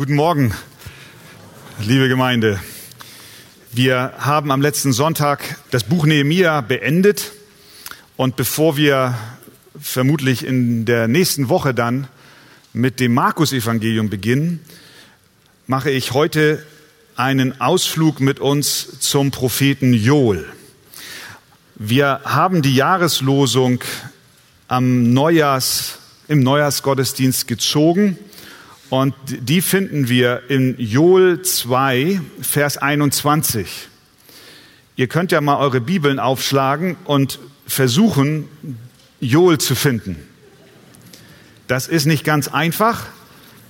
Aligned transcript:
Guten 0.00 0.14
Morgen, 0.14 0.54
liebe 1.78 2.08
Gemeinde. 2.08 2.58
Wir 3.70 4.14
haben 4.16 4.50
am 4.50 4.62
letzten 4.62 4.94
Sonntag 4.94 5.58
das 5.72 5.84
Buch 5.84 6.06
Nehemia 6.06 6.62
beendet 6.62 7.32
und 8.16 8.34
bevor 8.34 8.78
wir 8.78 9.14
vermutlich 9.78 10.46
in 10.46 10.86
der 10.86 11.06
nächsten 11.06 11.50
Woche 11.50 11.74
dann 11.74 12.08
mit 12.72 12.98
dem 12.98 13.12
Markus-Evangelium 13.12 14.08
beginnen, 14.08 14.60
mache 15.66 15.90
ich 15.90 16.12
heute 16.12 16.64
einen 17.14 17.60
Ausflug 17.60 18.20
mit 18.20 18.40
uns 18.40 19.00
zum 19.00 19.30
Propheten 19.30 19.92
Joel. 19.92 20.46
Wir 21.74 22.22
haben 22.24 22.62
die 22.62 22.74
Jahreslosung 22.74 23.84
am 24.66 25.12
Neujahrs, 25.12 25.98
im 26.26 26.40
Neujahrsgottesdienst 26.42 27.46
gezogen 27.46 28.16
und 28.90 29.14
die 29.28 29.62
finden 29.62 30.08
wir 30.08 30.42
in 30.48 30.74
Joel 30.78 31.42
2, 31.42 32.20
Vers 32.40 32.76
21. 32.76 33.88
Ihr 34.96 35.06
könnt 35.06 35.30
ja 35.32 35.40
mal 35.40 35.56
eure 35.58 35.80
Bibeln 35.80 36.18
aufschlagen 36.18 36.96
und 37.04 37.38
versuchen, 37.66 38.48
Joel 39.20 39.58
zu 39.58 39.76
finden. 39.76 40.16
Das 41.68 41.86
ist 41.86 42.06
nicht 42.06 42.24
ganz 42.24 42.48
einfach. 42.48 43.06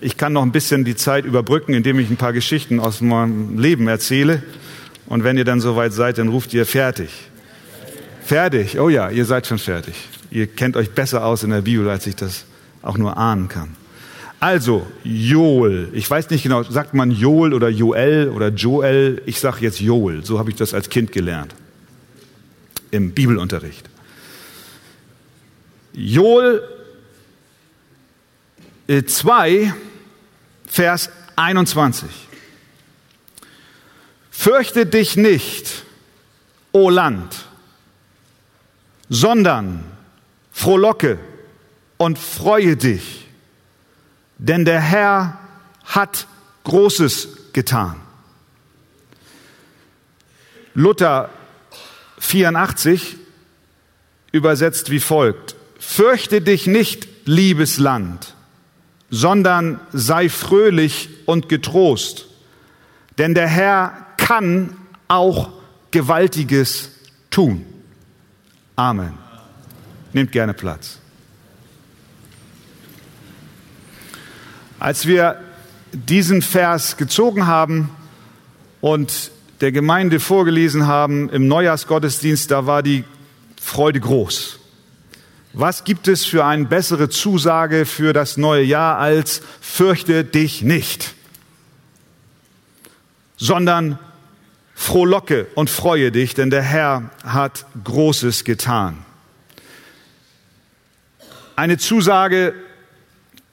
ich 0.00 0.16
kann 0.16 0.32
noch 0.32 0.42
ein 0.42 0.52
bisschen 0.52 0.84
die 0.84 0.96
Zeit 0.96 1.24
überbrücken, 1.24 1.72
indem 1.72 1.98
ich 1.98 2.10
ein 2.10 2.16
paar 2.16 2.32
Geschichten 2.32 2.80
aus 2.80 3.00
meinem 3.00 3.58
Leben 3.58 3.88
erzähle. 3.88 4.42
Und 5.06 5.24
wenn 5.24 5.38
ihr 5.38 5.44
dann 5.44 5.60
soweit 5.60 5.92
seid, 5.92 6.18
dann 6.18 6.28
ruft 6.28 6.52
ihr 6.52 6.66
fertig. 6.66 7.10
Fertig. 8.26 8.76
Oh 8.80 8.88
ja, 8.88 9.08
ihr 9.08 9.24
seid 9.24 9.46
schon 9.46 9.58
fertig. 9.58 9.94
Ihr 10.32 10.48
kennt 10.48 10.76
euch 10.76 10.90
besser 10.90 11.24
aus 11.24 11.44
in 11.44 11.50
der 11.50 11.62
Bibel, 11.62 11.88
als 11.88 12.08
ich 12.08 12.16
das 12.16 12.44
auch 12.82 12.98
nur 12.98 13.16
ahnen 13.16 13.46
kann. 13.46 13.76
Also, 14.40 14.84
Joel. 15.04 15.90
Ich 15.92 16.10
weiß 16.10 16.28
nicht 16.30 16.42
genau, 16.42 16.64
sagt 16.64 16.92
man 16.92 17.12
Joel 17.12 17.54
oder 17.54 17.68
Joel 17.68 18.30
oder 18.30 18.48
Joel? 18.48 19.22
Ich 19.26 19.38
sage 19.38 19.58
jetzt 19.60 19.78
Joel. 19.78 20.24
So 20.24 20.40
habe 20.40 20.50
ich 20.50 20.56
das 20.56 20.74
als 20.74 20.90
Kind 20.90 21.12
gelernt. 21.12 21.54
Im 22.90 23.12
Bibelunterricht. 23.12 23.88
Joel 25.92 26.62
2, 28.88 29.50
äh, 29.50 29.72
Vers 30.66 31.10
21. 31.36 32.08
Fürchte 34.32 34.84
dich 34.84 35.16
nicht, 35.16 35.84
o 36.72 36.90
Land 36.90 37.45
sondern 39.08 39.84
frohlocke 40.52 41.18
und 41.96 42.18
freue 42.18 42.76
dich, 42.76 43.28
denn 44.38 44.64
der 44.64 44.80
Herr 44.80 45.38
hat 45.84 46.26
Großes 46.64 47.52
getan. 47.52 47.96
Luther 50.74 51.30
84 52.18 53.16
übersetzt 54.32 54.90
wie 54.90 55.00
folgt. 55.00 55.56
Fürchte 55.78 56.40
dich 56.40 56.66
nicht, 56.66 57.06
liebes 57.24 57.78
Land, 57.78 58.34
sondern 59.10 59.80
sei 59.92 60.28
fröhlich 60.28 61.08
und 61.26 61.48
getrost, 61.48 62.26
denn 63.18 63.34
der 63.34 63.48
Herr 63.48 64.06
kann 64.16 64.76
auch 65.08 65.50
Gewaltiges 65.92 66.90
tun. 67.30 67.64
Amen. 68.76 69.14
Nehmt 70.12 70.32
gerne 70.32 70.52
Platz. 70.52 70.98
Als 74.78 75.06
wir 75.06 75.40
diesen 75.92 76.42
Vers 76.42 76.98
gezogen 76.98 77.46
haben 77.46 77.88
und 78.82 79.30
der 79.62 79.72
Gemeinde 79.72 80.20
vorgelesen 80.20 80.86
haben 80.86 81.30
im 81.30 81.48
Neujahrsgottesdienst, 81.48 82.50
da 82.50 82.66
war 82.66 82.82
die 82.82 83.04
Freude 83.58 84.00
groß. 84.00 84.60
Was 85.54 85.84
gibt 85.84 86.06
es 86.06 86.26
für 86.26 86.44
eine 86.44 86.66
bessere 86.66 87.08
Zusage 87.08 87.86
für 87.86 88.12
das 88.12 88.36
neue 88.36 88.62
Jahr 88.62 88.98
als 88.98 89.40
fürchte 89.62 90.22
dich 90.22 90.60
nicht, 90.60 91.14
sondern 93.38 93.98
Frohlocke 94.78 95.46
und 95.54 95.70
freue 95.70 96.12
dich, 96.12 96.34
denn 96.34 96.50
der 96.50 96.62
Herr 96.62 97.10
hat 97.24 97.64
Großes 97.82 98.44
getan. 98.44 98.98
Eine 101.56 101.78
Zusage, 101.78 102.54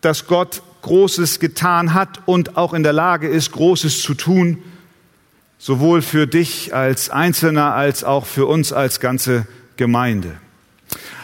dass 0.02 0.28
Gott 0.28 0.62
Großes 0.82 1.40
getan 1.40 1.94
hat 1.94 2.20
und 2.28 2.58
auch 2.58 2.74
in 2.74 2.84
der 2.84 2.92
Lage 2.92 3.30
ist, 3.30 3.54
Großes 3.54 4.02
zu 4.02 4.14
tun, 4.14 4.62
sowohl 5.58 6.02
für 6.02 6.28
dich 6.28 6.76
als 6.76 7.10
Einzelner 7.10 7.74
als 7.74 8.04
auch 8.04 8.26
für 8.26 8.46
uns 8.46 8.74
als 8.74 9.00
ganze 9.00 9.48
Gemeinde. 9.78 10.36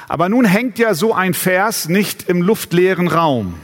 Aber 0.07 0.29
nun 0.29 0.45
hängt 0.45 0.79
ja 0.79 0.93
so 0.93 1.13
ein 1.13 1.33
Vers 1.33 1.89
nicht 1.89 2.29
im 2.29 2.41
luftleeren 2.41 3.09
Raum, 3.09 3.55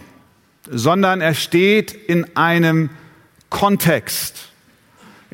sondern 0.70 1.22
er 1.22 1.34
steht 1.34 1.94
in 1.94 2.36
einem 2.36 2.90
Kontext 3.50 4.52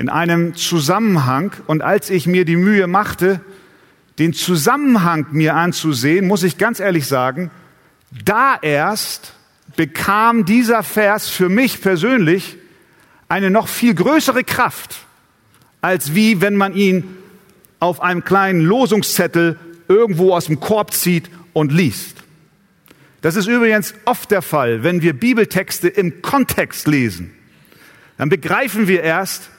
in 0.02 0.10
einem 0.10 0.56
Zusammenhang. 0.56 1.54
Und 1.68 1.84
als 1.84 2.10
ich 2.10 2.26
mir 2.26 2.44
die 2.44 2.56
Mühe 2.56 2.88
machte, 2.88 3.40
den 4.18 4.34
Zusammenhang 4.34 5.28
mir 5.32 5.56
anzusehen, 5.56 6.26
muss 6.28 6.42
ich 6.42 6.58
ganz 6.58 6.80
ehrlich 6.80 7.06
sagen, 7.06 7.52
da 8.26 8.58
erst 8.60 9.36
bekam 9.76 10.44
dieser 10.44 10.82
Vers 10.82 11.30
für 11.30 11.50
mich 11.50 11.82
persönlich 11.82 12.58
eine 13.30 13.52
noch 13.52 13.68
viel 13.68 13.94
größere 13.94 14.44
Kraft, 14.44 14.98
als 15.82 16.16
wie 16.16 16.42
wenn 16.42 16.56
man 16.56 16.74
ihn 16.74 17.04
auf 17.80 18.02
einem 18.02 18.24
kleinen 18.24 18.62
Losungszettel 18.62 19.60
irgendwo 19.88 20.34
aus 20.34 20.48
dem 20.48 20.60
Korb 20.60 20.94
zieht 20.94 21.30
und 21.54 21.72
liest. 21.72 22.24
Das 23.22 23.36
ist 23.36 23.48
übrigens 23.48 23.94
oft 24.06 24.32
der 24.32 24.42
Fall, 24.42 24.82
wenn 24.82 25.04
wir 25.04 25.14
Bibeltexte 25.14 25.88
im 25.90 26.24
Kontext 26.24 26.88
lesen. 26.88 27.32
Dann 28.18 28.30
begreifen 28.30 28.88
wir 28.88 29.04
erst, 29.04 29.51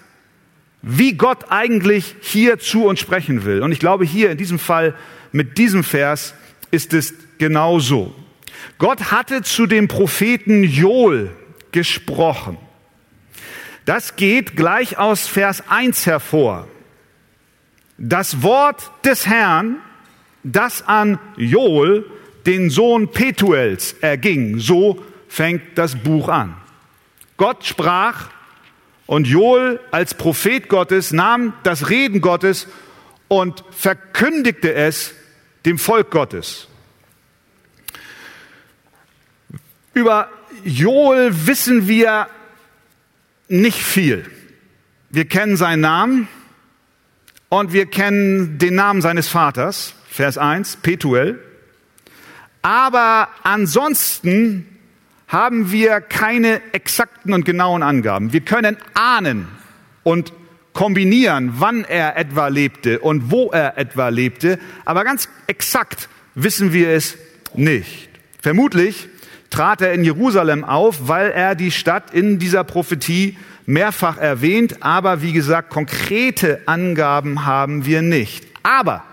wie 0.82 1.14
Gott 1.14 1.46
eigentlich 1.50 2.16
hier 2.20 2.58
zu 2.58 2.84
uns 2.84 3.00
sprechen 3.00 3.44
will. 3.44 3.62
Und 3.62 3.72
ich 3.72 3.78
glaube, 3.78 4.04
hier 4.04 4.30
in 4.30 4.38
diesem 4.38 4.58
Fall 4.58 4.94
mit 5.30 5.56
diesem 5.56 5.84
Vers 5.84 6.34
ist 6.70 6.92
es 6.92 7.14
genauso. 7.38 8.14
Gott 8.78 9.12
hatte 9.12 9.42
zu 9.42 9.66
dem 9.66 9.88
Propheten 9.88 10.64
Joel 10.64 11.30
gesprochen. 11.70 12.58
Das 13.84 14.16
geht 14.16 14.56
gleich 14.56 14.98
aus 14.98 15.26
Vers 15.26 15.64
1 15.68 16.06
hervor. 16.06 16.68
Das 17.98 18.42
Wort 18.42 18.90
des 19.04 19.26
Herrn, 19.26 19.76
das 20.42 20.86
an 20.86 21.18
Joel, 21.36 22.04
den 22.46 22.70
Sohn 22.70 23.10
Petuels, 23.10 23.94
erging. 24.00 24.58
So 24.58 25.02
fängt 25.28 25.62
das 25.76 25.96
Buch 25.96 26.28
an. 26.28 26.56
Gott 27.36 27.64
sprach 27.64 28.28
und 29.06 29.26
Joel 29.26 29.80
als 29.90 30.14
Prophet 30.14 30.68
Gottes 30.68 31.12
nahm 31.12 31.54
das 31.62 31.90
Reden 31.90 32.20
Gottes 32.20 32.66
und 33.28 33.64
verkündigte 33.70 34.72
es 34.72 35.14
dem 35.64 35.78
Volk 35.78 36.10
Gottes. 36.10 36.68
Über 39.94 40.28
Joel 40.64 41.46
wissen 41.46 41.88
wir 41.88 42.28
nicht 43.48 43.78
viel. 43.78 44.30
Wir 45.10 45.26
kennen 45.26 45.56
seinen 45.56 45.80
Namen 45.80 46.28
und 47.48 47.72
wir 47.72 47.86
kennen 47.86 48.58
den 48.58 48.74
Namen 48.74 49.02
seines 49.02 49.28
Vaters, 49.28 49.94
Vers 50.08 50.38
1, 50.38 50.76
Petuel. 50.76 51.38
Aber 52.62 53.28
ansonsten 53.42 54.71
haben 55.32 55.72
wir 55.72 56.02
keine 56.02 56.60
exakten 56.72 57.32
und 57.32 57.44
genauen 57.44 57.82
Angaben. 57.82 58.32
Wir 58.34 58.42
können 58.42 58.76
ahnen 58.92 59.48
und 60.02 60.32
kombinieren, 60.74 61.54
wann 61.56 61.84
er 61.84 62.16
etwa 62.16 62.48
lebte 62.48 63.00
und 63.00 63.30
wo 63.30 63.50
er 63.50 63.78
etwa 63.78 64.08
lebte, 64.08 64.58
aber 64.84 65.04
ganz 65.04 65.28
exakt 65.46 66.08
wissen 66.34 66.72
wir 66.72 66.90
es 66.90 67.16
nicht. 67.54 68.08
Vermutlich 68.40 69.08
trat 69.50 69.80
er 69.80 69.92
in 69.92 70.04
Jerusalem 70.04 70.64
auf, 70.64 71.08
weil 71.08 71.30
er 71.30 71.54
die 71.54 71.70
Stadt 71.70 72.12
in 72.12 72.38
dieser 72.38 72.64
Prophetie 72.64 73.36
mehrfach 73.66 74.18
erwähnt. 74.18 74.82
Aber 74.82 75.22
wie 75.22 75.32
gesagt, 75.32 75.70
konkrete 75.70 76.60
Angaben 76.66 77.44
haben 77.44 77.84
wir 77.84 78.02
nicht. 78.02 78.46
Aber 78.62 79.04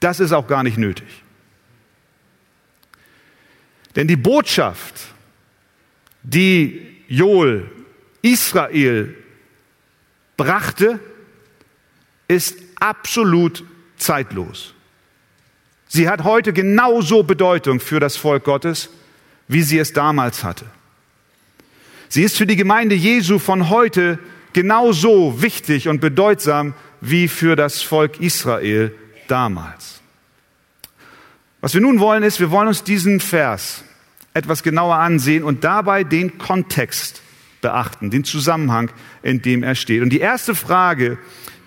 das 0.00 0.20
ist 0.20 0.32
auch 0.32 0.46
gar 0.46 0.62
nicht 0.62 0.78
nötig. 0.78 1.06
Denn 3.98 4.06
die 4.06 4.14
Botschaft, 4.14 4.94
die 6.22 6.86
Joel 7.08 7.68
Israel 8.22 9.12
brachte, 10.36 11.00
ist 12.28 12.58
absolut 12.78 13.64
zeitlos. 13.96 14.72
Sie 15.88 16.08
hat 16.08 16.22
heute 16.22 16.52
genauso 16.52 17.24
Bedeutung 17.24 17.80
für 17.80 17.98
das 17.98 18.16
Volk 18.16 18.44
Gottes, 18.44 18.88
wie 19.48 19.62
sie 19.62 19.80
es 19.80 19.92
damals 19.92 20.44
hatte. 20.44 20.66
Sie 22.08 22.22
ist 22.22 22.36
für 22.36 22.46
die 22.46 22.54
Gemeinde 22.54 22.94
Jesu 22.94 23.40
von 23.40 23.68
heute 23.68 24.20
genauso 24.52 25.42
wichtig 25.42 25.88
und 25.88 26.00
bedeutsam 26.00 26.74
wie 27.00 27.26
für 27.26 27.56
das 27.56 27.82
Volk 27.82 28.20
Israel 28.20 28.94
damals. 29.26 30.00
Was 31.60 31.74
wir 31.74 31.80
nun 31.80 31.98
wollen, 31.98 32.22
ist, 32.22 32.38
wir 32.38 32.52
wollen 32.52 32.68
uns 32.68 32.84
diesen 32.84 33.18
Vers 33.18 33.82
etwas 34.38 34.62
genauer 34.62 34.96
ansehen 34.96 35.44
und 35.44 35.64
dabei 35.64 36.04
den 36.04 36.38
Kontext 36.38 37.22
beachten, 37.60 38.10
den 38.10 38.24
Zusammenhang, 38.24 38.90
in 39.22 39.42
dem 39.42 39.62
er 39.62 39.74
steht. 39.74 40.02
Und 40.02 40.10
die 40.10 40.20
erste 40.20 40.54
Frage, 40.54 41.18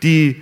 die 0.04 0.42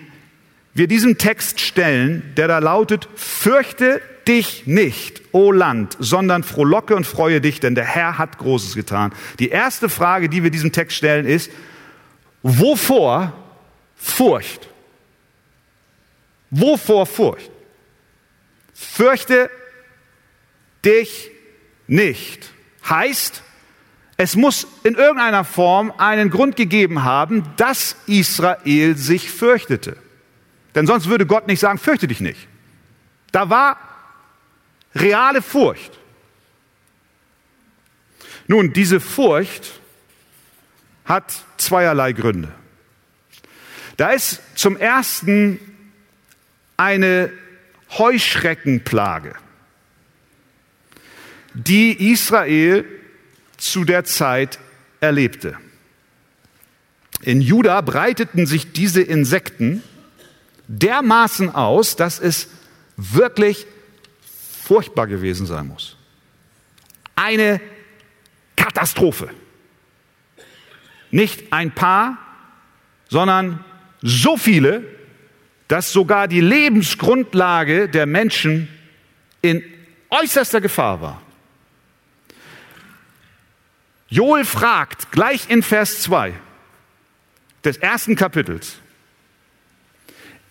wir 0.74 0.88
diesem 0.88 1.18
Text 1.18 1.60
stellen, 1.60 2.24
der 2.38 2.48
da 2.48 2.60
lautet, 2.60 3.10
fürchte 3.16 4.02
dich 4.28 4.68
nicht, 4.68 5.22
o 5.32 5.52
Land, 5.52 5.98
sondern 6.00 6.44
frohlocke 6.44 6.96
und 6.96 7.06
freue 7.06 7.42
dich, 7.42 7.60
denn 7.60 7.76
der 7.76 7.86
Herr 7.86 8.18
hat 8.18 8.38
Großes 8.38 8.76
getan. 8.76 9.12
Die 9.40 9.50
erste 9.50 9.90
Frage, 9.90 10.30
die 10.30 10.44
wir 10.44 10.52
diesem 10.52 10.72
Text 10.72 10.98
stellen, 10.98 11.26
ist, 11.26 11.52
wovor 12.44 13.34
Furcht? 13.96 14.70
Wovor 16.52 17.06
Furcht? 17.06 17.52
Fürchte 18.74 19.50
dich 20.86 21.32
nicht. 21.90 22.52
Heißt, 22.88 23.44
es 24.18 24.36
muss 24.36 24.68
in 24.84 24.96
irgendeiner 24.96 25.44
Form 25.44 25.94
einen 25.98 26.30
Grund 26.30 26.56
gegeben 26.56 27.04
haben, 27.04 27.44
dass 27.58 27.96
Israel 28.06 28.98
sich 28.98 29.32
fürchtete. 29.32 29.98
Denn 30.76 30.88
sonst 30.88 31.08
würde 31.08 31.26
Gott 31.26 31.48
nicht 31.48 31.60
sagen, 31.60 31.78
fürchte 31.78 32.08
dich 32.08 32.20
nicht. 32.20 32.48
Da 33.32 33.50
war 33.50 33.78
reale 34.96 35.42
Furcht. 35.42 35.98
Nun, 38.48 38.74
diese 38.74 39.00
Furcht 39.00 39.80
hat 41.06 41.34
zweierlei 41.58 42.14
Gründe. 42.14 42.52
Da 43.98 44.10
ist 44.10 44.42
zum 44.56 44.78
ersten 44.78 45.60
eine 46.78 47.32
Heuschreckenplage, 47.92 49.36
die 51.54 52.12
Israel 52.12 52.86
zu 53.58 53.84
der 53.84 54.04
Zeit 54.04 54.60
erlebte. 55.00 55.58
In 57.22 57.42
Juda 57.42 57.82
breiteten 57.82 58.46
sich 58.46 58.72
diese 58.72 59.02
Insekten 59.02 59.84
dermaßen 60.68 61.54
aus, 61.54 61.96
dass 61.96 62.20
es 62.20 62.48
wirklich 62.96 63.66
furchtbar 64.64 65.08
gewesen 65.08 65.46
sein 65.46 65.68
muss. 65.68 65.98
Eine 67.16 67.60
Katastrophe. 68.56 69.30
Nicht 71.12 71.52
ein 71.52 71.74
paar, 71.74 72.18
sondern 73.10 73.66
so 74.02 74.38
viele, 74.38 74.84
dass 75.68 75.92
sogar 75.92 76.28
die 76.28 76.42
Lebensgrundlage 76.42 77.90
der 77.90 78.06
Menschen 78.06 78.70
in 79.42 79.64
äußerster 80.10 80.62
Gefahr 80.62 81.02
war. 81.02 81.22
Joel 84.10 84.46
fragt 84.46 85.12
gleich 85.12 85.50
in 85.50 85.62
Vers 85.62 86.02
2 86.02 86.34
des 87.64 87.78
ersten 87.78 88.16
Kapitels, 88.16 88.80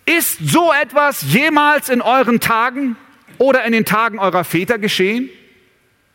ist 0.04 0.38
so 0.40 0.72
etwas 0.72 1.22
jemals 1.22 1.88
in 1.88 2.00
euren 2.00 2.40
Tagen 2.40 2.96
oder 3.36 3.64
in 3.64 3.72
den 3.72 3.84
Tagen 3.84 4.18
eurer 4.18 4.44
Väter 4.44 4.78
geschehen? 4.78 5.28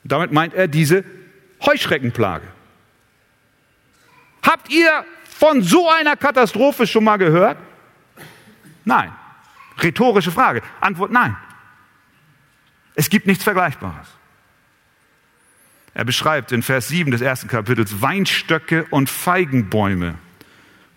Damit 0.03 0.31
meint 0.31 0.53
er 0.53 0.67
diese 0.67 1.03
Heuschreckenplage. 1.65 2.47
Habt 4.41 4.71
ihr 4.71 5.05
von 5.39 5.61
so 5.61 5.89
einer 5.89 6.15
Katastrophe 6.15 6.87
schon 6.87 7.03
mal 7.03 7.17
gehört? 7.17 7.57
Nein. 8.83 9.11
Rhetorische 9.81 10.31
Frage. 10.31 10.61
Antwort 10.81 11.11
nein. 11.11 11.35
Es 12.95 13.09
gibt 13.09 13.27
nichts 13.27 13.43
Vergleichbares. 13.43 14.07
Er 15.93 16.05
beschreibt 16.05 16.51
in 16.51 16.63
Vers 16.63 16.87
7 16.87 17.11
des 17.11 17.21
ersten 17.21 17.47
Kapitels, 17.47 18.01
Weinstöcke 18.01 18.85
und 18.89 19.09
Feigenbäume 19.09 20.15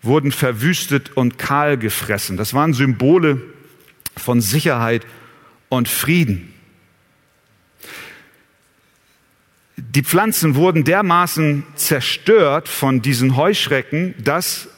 wurden 0.01 0.31
verwüstet 0.31 1.15
und 1.15 1.37
kahl 1.37 1.77
gefressen. 1.77 2.37
Das 2.37 2.53
waren 2.53 2.73
Symbole 2.73 3.41
von 4.15 4.41
Sicherheit 4.41 5.05
und 5.69 5.87
Frieden. 5.87 6.53
Die 9.75 10.03
Pflanzen 10.03 10.55
wurden 10.55 10.83
dermaßen 10.83 11.63
zerstört 11.75 12.67
von 12.67 13.01
diesen 13.01 13.35
Heuschrecken, 13.35 14.15
dass 14.23 14.69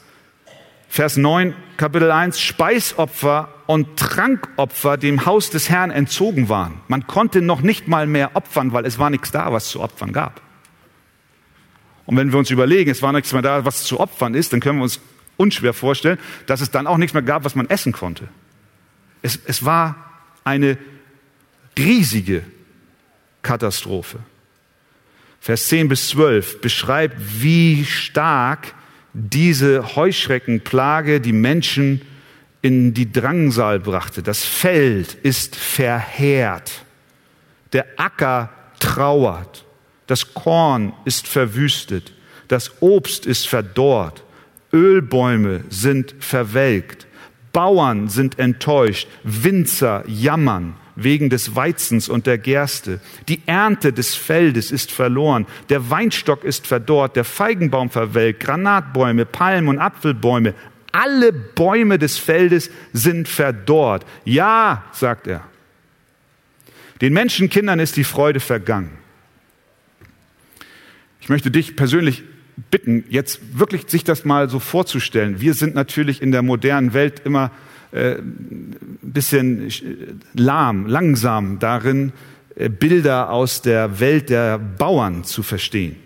Vers 0.88 1.16
9, 1.16 1.54
Kapitel 1.76 2.10
1, 2.10 2.40
Speisopfer 2.40 3.48
und 3.70 3.96
Trankopfer 3.96 4.96
dem 4.96 5.26
Haus 5.26 5.50
des 5.50 5.68
Herrn 5.68 5.92
entzogen 5.92 6.48
waren. 6.48 6.80
Man 6.88 7.06
konnte 7.06 7.40
noch 7.40 7.60
nicht 7.60 7.86
mal 7.86 8.08
mehr 8.08 8.34
opfern, 8.34 8.72
weil 8.72 8.84
es 8.84 8.98
war 8.98 9.10
nichts 9.10 9.30
da, 9.30 9.52
was 9.52 9.68
zu 9.68 9.80
opfern 9.80 10.12
gab. 10.12 10.40
Und 12.04 12.16
wenn 12.16 12.32
wir 12.32 12.40
uns 12.40 12.50
überlegen, 12.50 12.90
es 12.90 13.00
war 13.00 13.12
nichts 13.12 13.32
mehr 13.32 13.42
da, 13.42 13.64
was 13.64 13.84
zu 13.84 14.00
opfern 14.00 14.34
ist, 14.34 14.52
dann 14.52 14.58
können 14.58 14.78
wir 14.78 14.82
uns 14.82 14.98
unschwer 15.36 15.72
vorstellen, 15.72 16.18
dass 16.46 16.62
es 16.62 16.72
dann 16.72 16.88
auch 16.88 16.96
nichts 16.96 17.14
mehr 17.14 17.22
gab, 17.22 17.44
was 17.44 17.54
man 17.54 17.70
essen 17.70 17.92
konnte. 17.92 18.26
Es, 19.22 19.38
es 19.46 19.64
war 19.64 19.94
eine 20.42 20.76
riesige 21.78 22.42
Katastrophe. 23.42 24.18
Vers 25.38 25.68
10 25.68 25.88
bis 25.88 26.08
12 26.08 26.60
beschreibt, 26.60 27.14
wie 27.40 27.84
stark 27.84 28.74
diese 29.12 29.94
Heuschreckenplage 29.94 31.20
die 31.20 31.32
Menschen 31.32 32.00
in 32.62 32.94
die 32.94 33.10
Drangsal 33.10 33.80
brachte. 33.80 34.22
Das 34.22 34.44
Feld 34.44 35.14
ist 35.14 35.56
verheert. 35.56 36.84
Der 37.72 37.86
Acker 37.96 38.50
trauert. 38.78 39.64
Das 40.06 40.34
Korn 40.34 40.92
ist 41.04 41.28
verwüstet. 41.28 42.12
Das 42.48 42.82
Obst 42.82 43.26
ist 43.26 43.48
verdorrt. 43.48 44.24
Ölbäume 44.72 45.64
sind 45.68 46.14
verwelkt. 46.18 47.06
Bauern 47.52 48.08
sind 48.08 48.38
enttäuscht. 48.38 49.08
Winzer 49.22 50.04
jammern 50.06 50.74
wegen 50.96 51.30
des 51.30 51.56
Weizens 51.56 52.08
und 52.08 52.26
der 52.26 52.38
Gerste. 52.38 53.00
Die 53.28 53.42
Ernte 53.46 53.92
des 53.92 54.14
Feldes 54.14 54.70
ist 54.70 54.92
verloren, 54.92 55.46
der 55.68 55.90
Weinstock 55.90 56.44
ist 56.44 56.66
verdorrt, 56.66 57.16
der 57.16 57.24
Feigenbaum 57.24 57.90
verwelkt, 57.90 58.40
Granatbäume, 58.40 59.24
Palmen 59.24 59.68
und 59.68 59.78
Apfelbäume, 59.78 60.54
alle 60.92 61.32
Bäume 61.32 61.98
des 61.98 62.18
Feldes 62.18 62.70
sind 62.92 63.28
verdorrt. 63.28 64.06
Ja, 64.24 64.84
sagt 64.92 65.26
er. 65.26 65.42
Den 67.00 67.12
Menschenkindern 67.12 67.80
ist 67.80 67.96
die 67.96 68.04
Freude 68.04 68.40
vergangen. 68.40 68.90
Ich 71.20 71.28
möchte 71.28 71.50
dich 71.50 71.76
persönlich 71.76 72.24
bitten, 72.70 73.04
jetzt 73.08 73.58
wirklich 73.58 73.84
sich 73.88 74.04
das 74.04 74.24
mal 74.24 74.50
so 74.50 74.58
vorzustellen. 74.58 75.40
Wir 75.40 75.54
sind 75.54 75.74
natürlich 75.74 76.20
in 76.20 76.32
der 76.32 76.42
modernen 76.42 76.92
Welt 76.92 77.22
immer 77.24 77.50
äh, 77.92 78.16
ein 78.16 78.98
bisschen 79.02 79.70
lahm, 80.34 80.86
langsam 80.86 81.58
darin, 81.58 82.12
äh, 82.54 82.68
Bilder 82.68 83.30
aus 83.30 83.62
der 83.62 84.00
Welt 84.00 84.28
der 84.28 84.58
Bauern 84.58 85.24
zu 85.24 85.42
verstehen. 85.42 85.96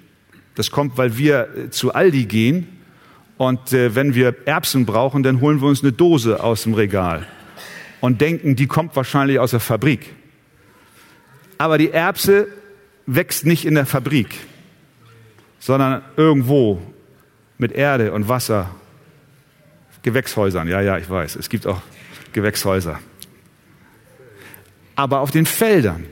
Das 0.55 0.71
kommt, 0.71 0.97
weil 0.97 1.19
wir 1.19 1.49
äh, 1.57 1.71
zu 1.71 1.93
Aldi 1.93 2.27
gehen 2.27 2.69
und 3.37 3.73
äh, 3.73 3.95
wenn 3.95 4.15
wir 4.15 4.35
Erbsen 4.47 4.87
brauchen, 4.87 5.23
dann 5.23 5.41
holen 5.41 5.61
wir 5.61 5.69
uns 5.69 5.83
eine 5.83 5.93
Dose 5.93 6.43
aus 6.43 6.63
dem 6.63 6.75
Regal 6.75 7.27
und 8.01 8.21
denken, 8.21 8.57
die 8.57 8.67
kommt 8.67 8.95
wahrscheinlich 8.97 9.39
aus 9.39 9.53
der 9.53 9.61
Fabrik. 9.61 10.15
Aber 11.59 11.79
die 11.79 11.91
Erbse 11.91 12.49
wächst 13.07 13.47
nicht 13.47 13.65
in 13.65 13.75
der 13.75 13.87
Fabrik, 13.87 14.35
sondern 15.59 16.03
irgendwo 16.17 16.81
mit 17.59 17.73
Erde 17.73 18.13
und 18.13 18.29
Wasser 18.29 18.71
Gewächshäusern. 20.03 20.69
Ja, 20.69 20.81
ja, 20.81 20.99
ich 20.99 21.09
weiß. 21.09 21.37
Es 21.37 21.49
gibt 21.49 21.67
auch 21.67 21.81
Gewächshäuser. 22.33 22.99
Aber 24.97 25.21
auf 25.21 25.31
den 25.31 25.47
Feldern 25.47 26.05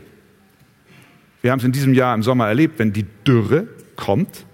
Wir 1.43 1.50
haben 1.50 1.59
es 1.59 1.64
in 1.64 1.73
diesem 1.73 1.93
Jahr 1.93 2.14
im 2.14 2.23
Sommer 2.23 2.47
erlebt, 2.47 2.79
wenn 2.79 2.93
die 2.93 3.05
Dürre 3.26 3.67
kommt, 3.97 4.47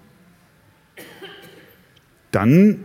dann 2.30 2.78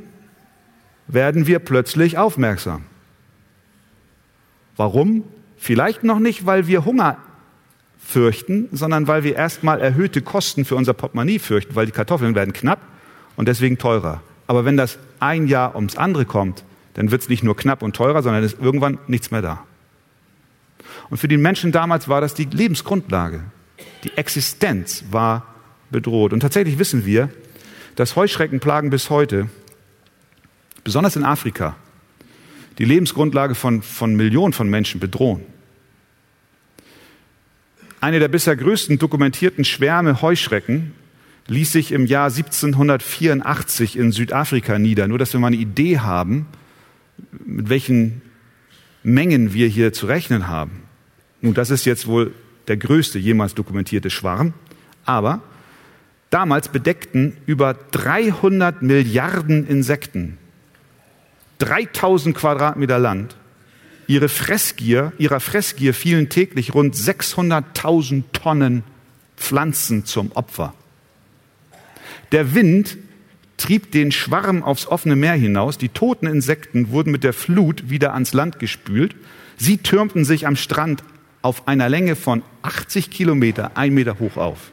werden 1.08 1.48
wir 1.48 1.60
plötzlich 1.60 2.18
aufmerksam. 2.18 2.84
Warum? 4.76 5.24
Vielleicht 5.58 6.04
noch 6.04 6.20
nicht, 6.20 6.46
weil 6.46 6.68
wir 6.68 6.86
Hunger 6.86 7.18
fürchten, 8.00 8.68
sondern 8.72 9.08
weil 9.08 9.24
wir 9.24 9.36
erstmal 9.36 9.80
erhöhte 9.80 10.22
Kosten 10.22 10.66
für 10.66 10.76
unser 10.76 10.94
Portemonnaie 10.94 11.40
fürchten, 11.40 11.76
weil 11.76 11.86
die 11.86 11.92
Kartoffeln 11.92 12.36
werden 12.36 12.54
knapp 12.54 12.82
und 13.36 13.48
deswegen 13.48 13.78
teurer. 13.78 14.22
Aber 14.48 14.66
wenn 14.66 14.78
das 14.78 15.00
ein 15.20 15.48
Jahr 15.48 15.76
ums 15.76 15.96
andere 15.96 16.26
kommt, 16.26 16.64
dann 16.96 17.12
wird 17.12 17.22
es 17.22 17.30
nicht 17.30 17.44
nur 17.44 17.56
knapp 17.56 17.82
und 17.82 17.96
teurer, 17.96 18.22
sondern 18.22 18.44
ist 18.44 18.60
irgendwann 18.60 19.00
nichts 19.08 19.32
mehr 19.32 19.42
da. 19.42 19.64
Und 21.10 21.18
für 21.18 21.28
die 21.28 21.38
Menschen 21.38 21.72
damals 21.72 22.08
war 22.08 22.22
das 22.22 22.34
die 22.34 22.46
Lebensgrundlage. 22.46 23.42
Die 24.04 24.18
Existenz 24.18 25.06
war 25.12 25.54
bedroht. 25.90 26.34
Und 26.34 26.42
tatsächlich 26.42 26.78
wissen 26.80 27.06
wir, 27.06 27.30
dass 27.96 28.16
Heuschreckenplagen 28.16 28.90
bis 28.90 29.10
heute, 29.10 29.50
besonders 30.84 31.16
in 31.16 31.24
Afrika, 31.24 31.76
die 32.78 32.86
Lebensgrundlage 32.86 33.56
von, 33.56 33.82
von 33.82 34.16
Millionen 34.16 34.54
von 34.54 34.70
Menschen 34.70 35.00
bedrohen. 35.00 35.42
Eine 38.02 38.20
der 38.20 38.28
bisher 38.28 38.56
größten 38.56 39.00
dokumentierten 39.00 39.64
Schwärme 39.64 40.22
Heuschrecken 40.22 40.94
ließ 41.48 41.72
sich 41.72 41.92
im 41.92 42.06
Jahr 42.06 42.26
1784 42.26 43.98
in 43.98 44.12
Südafrika 44.12 44.80
nieder. 44.80 45.08
Nur, 45.08 45.20
dass 45.20 45.34
wir 45.34 45.40
mal 45.40 45.48
eine 45.48 45.56
Idee 45.58 46.00
haben, 46.00 46.48
mit 47.46 47.70
welchen 47.70 48.22
Mengen 49.04 49.54
wir 49.54 49.68
hier 49.68 49.94
zu 49.94 50.08
rechnen 50.08 50.48
haben. 50.48 50.84
Nun, 51.42 51.54
das 51.54 51.70
ist 51.70 51.86
jetzt 51.86 52.08
wohl 52.08 52.34
der 52.68 52.78
größte 52.78 53.20
jemals 53.20 53.54
dokumentierte 53.54 54.10
Schwarm, 54.10 54.54
aber 55.06 55.42
damals 56.34 56.70
bedeckten 56.70 57.38
über 57.46 57.76
300 57.92 58.82
Milliarden 58.82 59.68
Insekten 59.68 60.40
3000 61.60 62.36
Quadratmeter 62.36 62.98
Land. 62.98 63.36
Ihre 64.08 64.28
Fressgier, 64.28 65.14
ihrer 65.18 65.40
Fressgier 65.40 65.94
fielen 65.94 66.30
täglich 66.30 66.74
rund 66.74 66.96
600.000 66.96 68.24
Tonnen 68.34 68.84
Pflanzen 69.38 70.06
zum 70.06 70.32
Opfer. 70.34 70.74
Der 72.32 72.56
Wind 72.56 72.98
trieb 73.58 73.92
den 73.92 74.12
Schwarm 74.12 74.64
aufs 74.64 74.88
offene 74.88 75.16
Meer 75.16 75.34
hinaus. 75.34 75.78
Die 75.78 75.90
toten 75.90 76.28
Insekten 76.28 76.90
wurden 76.90 77.12
mit 77.12 77.24
der 77.24 77.34
Flut 77.34 77.90
wieder 77.90 78.14
ans 78.14 78.34
Land 78.34 78.60
gespült. 78.60 79.16
Sie 79.58 79.78
türmten 79.78 80.26
sich 80.26 80.48
am 80.48 80.56
Strand 80.56 81.04
auf 81.44 81.68
einer 81.68 81.90
Länge 81.90 82.16
von 82.16 82.42
80 82.64 83.12
Kilometer, 83.12 83.78
ein 83.78 83.94
Meter 83.94 84.20
hoch 84.20 84.38
auf. 84.38 84.73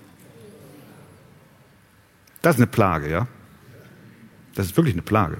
Das 2.43 2.57
ist 2.57 2.61
eine 2.61 2.67
Plage, 2.67 3.11
ja? 3.11 3.27
Das 4.55 4.67
ist 4.67 4.77
wirklich 4.77 4.95
eine 4.95 5.03
Plage. 5.03 5.39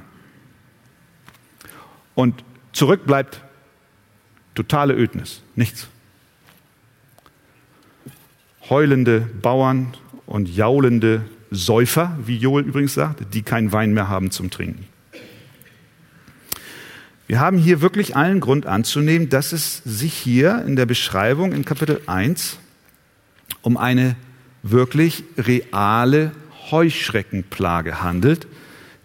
Und 2.15 2.45
zurück 2.73 3.07
bleibt 3.07 3.43
totale 4.55 4.95
Ödnis, 4.95 5.43
nichts. 5.57 5.89
Heulende 8.69 9.21
Bauern 9.21 9.95
und 10.27 10.49
jaulende 10.49 11.23
Säufer, 11.51 12.17
wie 12.25 12.37
Joel 12.37 12.65
übrigens 12.65 12.95
sagt, 12.95 13.35
die 13.35 13.43
keinen 13.43 13.73
Wein 13.73 13.93
mehr 13.93 14.09
haben 14.09 14.31
zum 14.31 14.51
Trinken. 14.51 14.87
Wir 17.27 17.41
haben 17.41 17.59
hier 17.59 17.81
wirklich 17.81 18.17
allen 18.17 18.41
Grund 18.41 18.67
anzunehmen, 18.67 19.29
dass 19.29 19.53
es 19.53 19.79
sich 19.85 20.15
hier 20.15 20.65
in 20.67 20.77
der 20.77 20.87
Beschreibung 20.87 21.53
in 21.53 21.65
Kapitel 21.65 22.01
1 22.07 22.59
um 23.63 23.77
eine 23.77 24.17
wirklich 24.63 25.25
reale 25.37 26.33
Heuschreckenplage 26.71 28.03
handelt, 28.03 28.47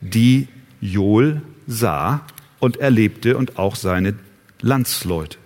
die 0.01 0.47
Joel 0.81 1.41
sah 1.67 2.25
und 2.59 2.77
erlebte 2.77 3.37
und 3.37 3.57
auch 3.57 3.75
seine 3.75 4.15
Landsleute. 4.61 5.37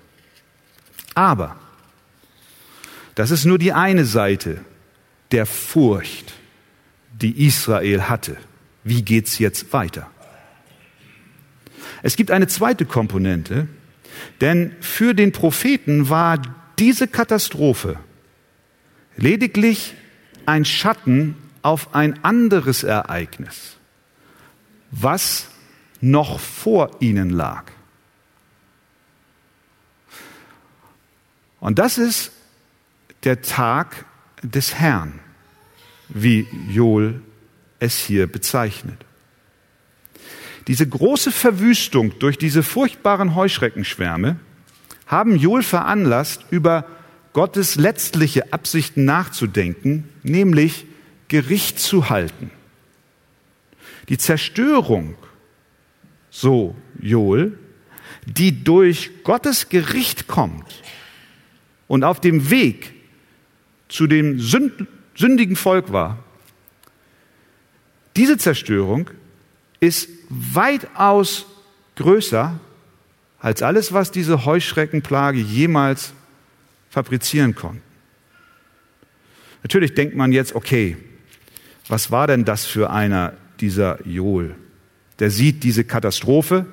Aber 1.15 1.57
das 3.15 3.31
ist 3.31 3.45
nur 3.45 3.57
die 3.57 3.73
eine 3.73 4.05
Seite 4.05 4.61
der 5.31 5.45
Furcht, 5.45 6.33
die 7.21 7.45
Israel 7.45 8.03
hatte. 8.03 8.38
Wie 8.83 9.01
geht's 9.01 9.39
jetzt 9.39 9.73
weiter? 9.73 10.09
Es 12.01 12.15
gibt 12.15 12.31
eine 12.31 12.47
zweite 12.47 12.85
Komponente, 12.85 13.67
denn 14.41 14.73
für 14.79 15.13
den 15.13 15.31
Propheten 15.31 16.09
war 16.09 16.41
diese 16.79 17.07
Katastrophe 17.07 17.97
lediglich 19.17 19.95
ein 20.45 20.63
Schatten 20.65 21.35
auf 21.69 21.93
ein 21.93 22.23
anderes 22.23 22.81
Ereignis, 22.81 23.77
was 24.89 25.49
noch 26.01 26.39
vor 26.39 26.89
ihnen 26.99 27.29
lag. 27.29 27.65
Und 31.59 31.77
das 31.77 31.99
ist 31.99 32.31
der 33.23 33.43
Tag 33.43 34.05
des 34.41 34.73
Herrn, 34.73 35.19
wie 36.07 36.47
Joel 36.69 37.21
es 37.77 37.99
hier 37.99 38.25
bezeichnet. 38.25 39.05
Diese 40.65 40.88
große 40.88 41.31
Verwüstung 41.31 42.17
durch 42.17 42.39
diese 42.39 42.63
furchtbaren 42.63 43.35
Heuschreckenschwärme 43.35 44.38
haben 45.05 45.35
Joel 45.35 45.61
veranlasst, 45.61 46.45
über 46.49 46.88
Gottes 47.33 47.75
letztliche 47.75 48.53
Absichten 48.53 49.05
nachzudenken, 49.05 50.09
nämlich 50.23 50.88
Gericht 51.29 51.79
zu 51.79 52.09
halten. 52.09 52.51
Die 54.09 54.17
Zerstörung, 54.17 55.15
so 56.29 56.75
Joel, 57.00 57.57
die 58.25 58.63
durch 58.63 59.24
Gottes 59.24 59.69
Gericht 59.69 60.27
kommt 60.27 60.83
und 61.88 62.03
auf 62.03 62.19
dem 62.19 62.50
Weg 62.50 62.93
zu 63.88 64.07
dem 64.07 64.39
sündigen 64.39 65.55
Volk 65.55 65.91
war, 65.91 66.24
diese 68.15 68.38
Zerstörung 68.38 69.09
ist 69.79 70.09
weitaus 70.29 71.45
größer 71.95 72.59
als 73.39 73.62
alles, 73.62 73.93
was 73.93 74.12
diese 74.12 74.45
Heuschreckenplage 74.45 75.39
jemals 75.39 76.13
fabrizieren 76.89 77.55
konnte. 77.55 77.81
Natürlich 79.63 79.93
denkt 79.93 80.15
man 80.15 80.31
jetzt, 80.31 80.55
okay, 80.55 80.98
was 81.89 82.12
war 82.12 82.27
denn 82.27 82.46
das 82.46 82.65
für 82.65 82.89
einer, 82.91 83.34
dieser 83.60 84.05
Joel? 84.08 84.55
Der 85.19 85.31
sieht 85.31 85.63
diese 85.63 85.84
Katastrophe 85.84 86.65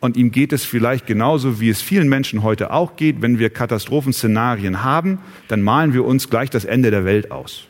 und 0.00 0.16
ihm 0.16 0.32
geht 0.32 0.52
es 0.52 0.64
vielleicht 0.64 1.06
genauso, 1.06 1.60
wie 1.60 1.70
es 1.70 1.80
vielen 1.80 2.08
Menschen 2.08 2.42
heute 2.42 2.72
auch 2.72 2.96
geht. 2.96 3.22
Wenn 3.22 3.38
wir 3.38 3.50
Katastrophenszenarien 3.50 4.82
haben, 4.82 5.20
dann 5.48 5.62
malen 5.62 5.94
wir 5.94 6.04
uns 6.04 6.28
gleich 6.28 6.50
das 6.50 6.64
Ende 6.64 6.90
der 6.90 7.04
Welt 7.04 7.30
aus. 7.30 7.68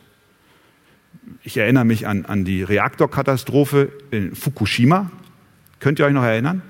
Ich 1.44 1.56
erinnere 1.58 1.84
mich 1.84 2.06
an, 2.06 2.24
an 2.24 2.44
die 2.44 2.62
Reaktorkatastrophe 2.62 3.92
in 4.10 4.34
Fukushima. 4.34 5.10
Könnt 5.78 5.98
ihr 5.98 6.06
euch 6.06 6.14
noch 6.14 6.24
erinnern? 6.24 6.62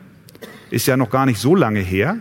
Ist 0.71 0.87
ja 0.87 0.97
noch 0.97 1.11
gar 1.11 1.27
nicht 1.27 1.39
so 1.39 1.55
lange 1.55 1.81
her, 1.81 2.17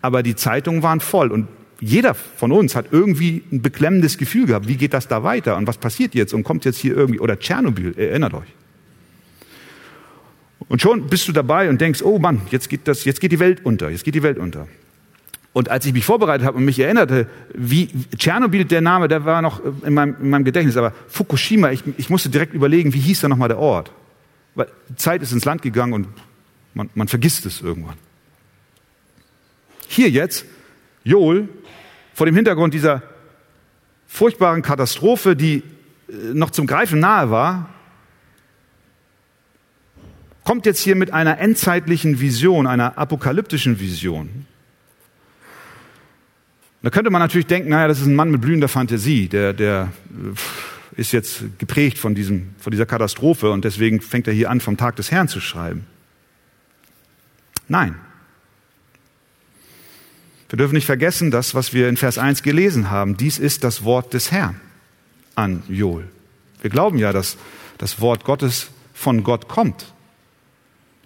aber 0.00 0.22
die 0.22 0.36
Zeitungen 0.36 0.82
waren 0.82 1.00
voll 1.00 1.30
und 1.32 1.48
jeder 1.80 2.14
von 2.14 2.52
uns 2.52 2.76
hat 2.76 2.86
irgendwie 2.90 3.42
ein 3.52 3.62
beklemmendes 3.62 4.18
Gefühl 4.18 4.46
gehabt. 4.46 4.68
Wie 4.68 4.76
geht 4.76 4.94
das 4.94 5.08
da 5.08 5.22
weiter 5.22 5.56
und 5.56 5.66
was 5.66 5.78
passiert 5.78 6.14
jetzt 6.14 6.32
und 6.32 6.44
kommt 6.44 6.64
jetzt 6.64 6.78
hier 6.78 6.96
irgendwie, 6.96 7.20
oder 7.20 7.38
Tschernobyl, 7.38 7.98
erinnert 7.98 8.34
euch. 8.34 8.48
Und 10.68 10.80
schon 10.80 11.08
bist 11.08 11.28
du 11.28 11.32
dabei 11.32 11.68
und 11.68 11.80
denkst, 11.80 12.02
oh 12.02 12.18
Mann, 12.18 12.40
jetzt 12.50 12.68
geht, 12.68 12.88
das, 12.88 13.04
jetzt 13.04 13.20
geht 13.20 13.32
die 13.32 13.38
Welt 13.38 13.64
unter, 13.64 13.90
jetzt 13.90 14.04
geht 14.04 14.14
die 14.14 14.22
Welt 14.22 14.38
unter. 14.38 14.66
Und 15.52 15.68
als 15.68 15.86
ich 15.86 15.92
mich 15.92 16.04
vorbereitet 16.04 16.46
habe 16.46 16.56
und 16.56 16.64
mich 16.64 16.80
erinnerte, 16.80 17.28
wie 17.54 17.88
Tschernobyl, 18.16 18.64
der 18.64 18.80
Name, 18.80 19.06
der 19.06 19.24
war 19.24 19.40
noch 19.40 19.60
in 19.84 19.94
meinem, 19.94 20.16
in 20.20 20.30
meinem 20.30 20.44
Gedächtnis, 20.44 20.76
aber 20.76 20.92
Fukushima, 21.08 21.70
ich, 21.70 21.82
ich 21.96 22.10
musste 22.10 22.28
direkt 22.28 22.54
überlegen, 22.54 22.92
wie 22.92 22.98
hieß 22.98 23.20
da 23.20 23.28
nochmal 23.28 23.48
der 23.48 23.58
Ort? 23.58 23.92
Weil 24.56 24.68
Zeit 24.96 25.22
ist 25.22 25.32
ins 25.32 25.44
Land 25.44 25.62
gegangen 25.62 25.92
und 25.92 26.08
man, 26.74 26.90
man 26.94 27.08
vergisst 27.08 27.46
es 27.46 27.60
irgendwann. 27.60 27.96
Hier 29.86 30.10
jetzt, 30.10 30.44
Joel, 31.04 31.48
vor 32.14 32.26
dem 32.26 32.34
Hintergrund 32.36 32.72
dieser 32.72 33.02
furchtbaren 34.06 34.62
Katastrophe, 34.62 35.36
die 35.36 35.64
äh, 36.08 36.32
noch 36.32 36.50
zum 36.50 36.66
Greifen 36.66 37.00
nahe 37.00 37.30
war, 37.30 37.68
kommt 40.44 40.64
jetzt 40.66 40.80
hier 40.80 40.94
mit 40.94 41.12
einer 41.12 41.38
endzeitlichen 41.38 42.20
Vision, 42.20 42.66
einer 42.66 42.96
apokalyptischen 42.96 43.80
Vision. 43.80 44.46
Da 46.82 46.90
könnte 46.90 47.10
man 47.10 47.20
natürlich 47.20 47.46
denken, 47.46 47.70
naja, 47.70 47.88
das 47.88 48.00
ist 48.00 48.06
ein 48.06 48.14
Mann 48.14 48.30
mit 48.30 48.42
blühender 48.42 48.68
Fantasie, 48.68 49.28
der, 49.28 49.52
der 49.52 49.90
äh, 50.10 51.00
ist 51.00 51.12
jetzt 51.12 51.58
geprägt 51.58 51.98
von, 51.98 52.14
diesem, 52.14 52.54
von 52.58 52.70
dieser 52.70 52.86
Katastrophe 52.86 53.50
und 53.50 53.64
deswegen 53.64 54.00
fängt 54.00 54.28
er 54.28 54.34
hier 54.34 54.50
an, 54.50 54.60
vom 54.60 54.76
Tag 54.76 54.94
des 54.96 55.10
Herrn 55.10 55.26
zu 55.26 55.40
schreiben. 55.40 55.86
Nein. 57.66 57.96
Wir 60.54 60.58
dürfen 60.58 60.76
nicht 60.76 60.86
vergessen, 60.86 61.32
das, 61.32 61.56
was 61.56 61.74
wir 61.74 61.88
in 61.88 61.96
Vers 61.96 62.16
1 62.16 62.44
gelesen 62.44 62.88
haben. 62.88 63.16
Dies 63.16 63.40
ist 63.40 63.64
das 63.64 63.82
Wort 63.82 64.14
des 64.14 64.30
Herrn 64.30 64.60
an 65.34 65.64
Joel. 65.68 66.06
Wir 66.60 66.70
glauben 66.70 66.96
ja, 66.96 67.12
dass 67.12 67.36
das 67.76 68.00
Wort 68.00 68.22
Gottes 68.22 68.68
von 68.92 69.24
Gott 69.24 69.48
kommt. 69.48 69.92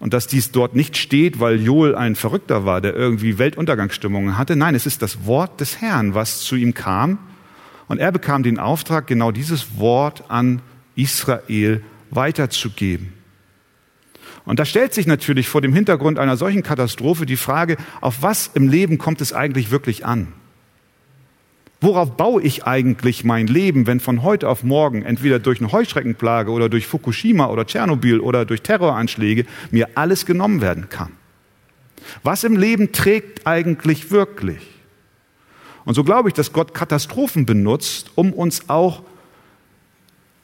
Und 0.00 0.12
dass 0.12 0.26
dies 0.26 0.52
dort 0.52 0.76
nicht 0.76 0.98
steht, 0.98 1.40
weil 1.40 1.62
Joel 1.62 1.94
ein 1.94 2.14
Verrückter 2.14 2.66
war, 2.66 2.82
der 2.82 2.94
irgendwie 2.94 3.38
Weltuntergangsstimmungen 3.38 4.36
hatte. 4.36 4.54
Nein, 4.54 4.74
es 4.74 4.84
ist 4.84 5.00
das 5.00 5.24
Wort 5.24 5.62
des 5.62 5.80
Herrn, 5.80 6.12
was 6.12 6.40
zu 6.40 6.54
ihm 6.54 6.74
kam. 6.74 7.18
Und 7.86 8.00
er 8.00 8.12
bekam 8.12 8.42
den 8.42 8.58
Auftrag, 8.58 9.06
genau 9.06 9.30
dieses 9.30 9.78
Wort 9.78 10.24
an 10.28 10.60
Israel 10.94 11.82
weiterzugeben. 12.10 13.14
Und 14.48 14.58
da 14.58 14.64
stellt 14.64 14.94
sich 14.94 15.06
natürlich 15.06 15.46
vor 15.46 15.60
dem 15.60 15.74
Hintergrund 15.74 16.18
einer 16.18 16.38
solchen 16.38 16.62
Katastrophe 16.62 17.26
die 17.26 17.36
Frage, 17.36 17.76
auf 18.00 18.22
was 18.22 18.50
im 18.54 18.66
Leben 18.66 18.96
kommt 18.96 19.20
es 19.20 19.34
eigentlich 19.34 19.70
wirklich 19.70 20.06
an? 20.06 20.28
Worauf 21.82 22.16
baue 22.16 22.40
ich 22.40 22.64
eigentlich 22.64 23.24
mein 23.24 23.46
Leben, 23.46 23.86
wenn 23.86 24.00
von 24.00 24.22
heute 24.22 24.48
auf 24.48 24.64
morgen 24.64 25.02
entweder 25.02 25.38
durch 25.38 25.60
eine 25.60 25.70
Heuschreckenplage 25.70 26.50
oder 26.50 26.70
durch 26.70 26.86
Fukushima 26.86 27.48
oder 27.48 27.66
Tschernobyl 27.66 28.20
oder 28.20 28.46
durch 28.46 28.62
Terroranschläge 28.62 29.44
mir 29.70 29.90
alles 29.96 30.24
genommen 30.24 30.62
werden 30.62 30.88
kann? 30.88 31.12
Was 32.22 32.42
im 32.42 32.56
Leben 32.56 32.90
trägt 32.92 33.46
eigentlich 33.46 34.10
wirklich? 34.10 34.66
Und 35.84 35.92
so 35.92 36.04
glaube 36.04 36.30
ich, 36.30 36.34
dass 36.34 36.54
Gott 36.54 36.72
Katastrophen 36.72 37.44
benutzt, 37.44 38.12
um 38.14 38.32
uns 38.32 38.70
auch 38.70 39.02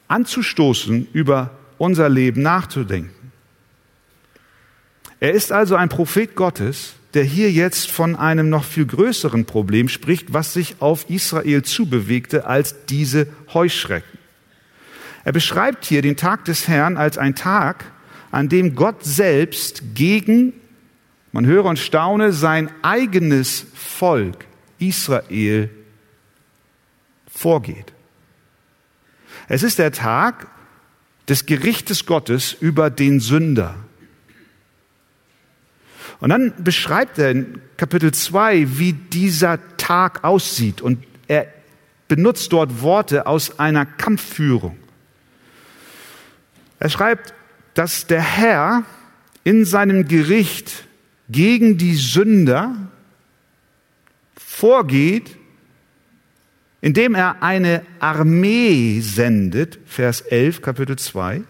anzustoßen, 0.09 1.09
über 1.15 1.53
unser 1.79 2.11
Leben 2.11 2.43
nachzudenken. 2.43 3.14
Er 5.25 5.33
ist 5.33 5.53
also 5.53 5.75
ein 5.75 5.89
Prophet 5.89 6.37
Gottes, 6.37 6.97
der 7.15 7.25
hier 7.25 7.51
jetzt 7.51 7.91
von 7.91 8.15
einem 8.15 8.51
noch 8.51 8.63
viel 8.63 8.85
größeren 8.85 9.47
Problem 9.47 9.89
spricht, 9.89 10.35
was 10.35 10.53
sich 10.53 10.77
auf 10.81 11.09
Israel 11.09 11.63
zubewegte 11.63 12.45
als 12.45 12.85
diese 12.85 13.29
Heuschrecken. 13.55 14.19
Er 15.25 15.33
beschreibt 15.33 15.87
hier 15.87 16.03
den 16.03 16.19
Tag 16.19 16.45
des 16.45 16.69
Herrn 16.69 16.99
als 16.99 17.17
ein 17.17 17.35
Tag, 17.35 17.87
an 18.33 18.51
dem 18.51 18.75
Gott 18.75 19.03
selbst 19.03 19.95
gegen, 19.95 20.53
man 21.33 21.47
höre 21.47 21.65
und 21.65 21.79
staune, 21.79 22.35
sein 22.35 22.71
eigenes 22.83 23.65
Volk 23.73 24.45
Israel 24.79 25.71
vorgeht. 27.35 27.95
Es 29.49 29.63
ist 29.63 29.79
der 29.79 29.93
Tag 29.93 30.49
des 31.31 31.47
Gerichtes 31.47 32.05
Gottes 32.05 32.53
über 32.53 32.91
den 32.91 33.21
Sünder. 33.21 33.75
Und 36.25 36.31
dann 36.31 36.55
beschreibt 36.57 37.19
er 37.19 37.33
in 37.33 37.61
Kapitel 37.77 38.11
2, 38.11 38.79
wie 38.79 38.95
dieser 38.95 39.59
Tag 39.77 40.25
aussieht. 40.25 40.81
Und 40.81 41.05
er 41.29 41.49
benutzt 42.09 42.51
dort 42.51 42.81
Worte 42.81 43.27
aus 43.27 43.59
einer 43.59 43.85
Kampfführung. 43.85 44.79
Er 46.79 46.89
schreibt, 46.89 47.35
dass 47.75 48.07
der 48.07 48.23
Herr 48.23 48.85
in 49.45 49.67
seinem 49.67 50.09
Gericht 50.09 50.87
gegen 51.29 51.77
die 51.77 51.95
Sünder 51.95 52.75
vorgeht, 54.35 55.37
indem 56.81 57.15
er 57.15 57.43
eine 57.43 57.83
Armee 58.01 59.01
sendet, 59.01 59.79
Vers 59.85 60.23
11, 60.23 60.63
Kapitel 60.63 60.97
2, 60.97 61.43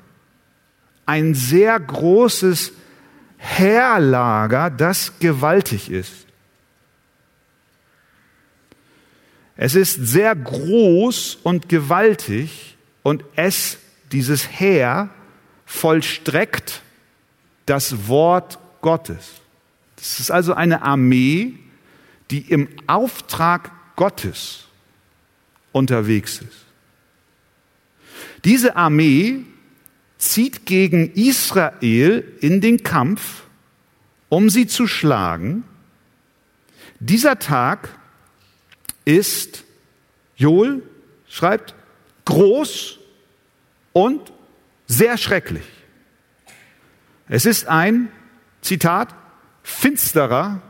ein 1.06 1.34
sehr 1.36 1.78
großes 1.78 2.72
Heerlager, 3.44 4.70
das 4.70 5.18
gewaltig 5.18 5.90
ist. 5.90 6.26
Es 9.56 9.74
ist 9.74 9.94
sehr 9.94 10.34
groß 10.34 11.38
und 11.42 11.68
gewaltig 11.68 12.76
und 13.02 13.22
es, 13.36 13.78
dieses 14.10 14.48
Heer, 14.58 15.10
vollstreckt 15.66 16.82
das 17.66 18.08
Wort 18.08 18.58
Gottes. 18.80 19.26
Das 19.96 20.18
ist 20.18 20.30
also 20.30 20.54
eine 20.54 20.82
Armee, 20.82 21.54
die 22.30 22.50
im 22.50 22.68
Auftrag 22.86 23.70
Gottes 23.94 24.64
unterwegs 25.72 26.38
ist. 26.38 26.64
Diese 28.44 28.76
Armee 28.76 29.44
zieht 30.18 30.66
gegen 30.66 31.12
Israel 31.12 32.24
in 32.40 32.60
den 32.60 32.82
Kampf, 32.82 33.43
um 34.34 34.50
sie 34.50 34.66
zu 34.66 34.88
schlagen. 34.88 35.62
Dieser 36.98 37.38
Tag 37.38 37.88
ist, 39.04 39.62
Joel 40.34 40.82
schreibt, 41.28 41.76
groß 42.24 42.98
und 43.92 44.32
sehr 44.88 45.18
schrecklich. 45.18 45.62
Es 47.28 47.46
ist 47.46 47.68
ein, 47.68 48.08
Zitat, 48.60 49.14
finsterer 49.62 50.60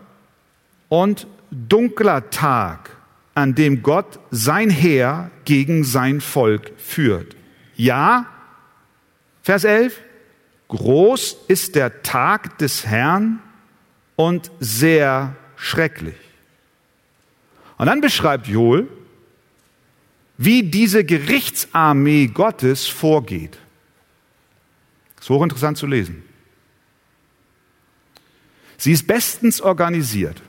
und 0.90 1.26
dunkler 1.50 2.28
Tag, 2.28 2.90
an 3.32 3.54
dem 3.54 3.82
Gott 3.82 4.20
sein 4.30 4.68
Heer 4.68 5.30
gegen 5.46 5.84
sein 5.84 6.20
Volk 6.20 6.72
führt. 6.76 7.34
Ja, 7.76 8.26
Vers 9.40 9.64
11, 9.64 10.02
groß 10.68 11.38
ist 11.48 11.76
der 11.76 12.02
Tag 12.02 12.58
des 12.58 12.84
Herrn 12.84 13.40
und 14.16 14.50
sehr 14.60 15.36
schrecklich. 15.56 16.16
Und 17.78 17.86
dann 17.86 18.00
beschreibt 18.00 18.46
Joel, 18.46 18.88
wie 20.36 20.62
diese 20.62 21.04
Gerichtsarmee 21.04 22.26
Gottes 22.28 22.86
vorgeht. 22.86 23.58
Ist 25.20 25.30
hochinteressant 25.30 25.78
zu 25.78 25.86
lesen. 25.86 26.22
Sie 28.76 28.92
ist 28.92 29.06
bestens 29.06 29.60
organisiert. 29.60 30.42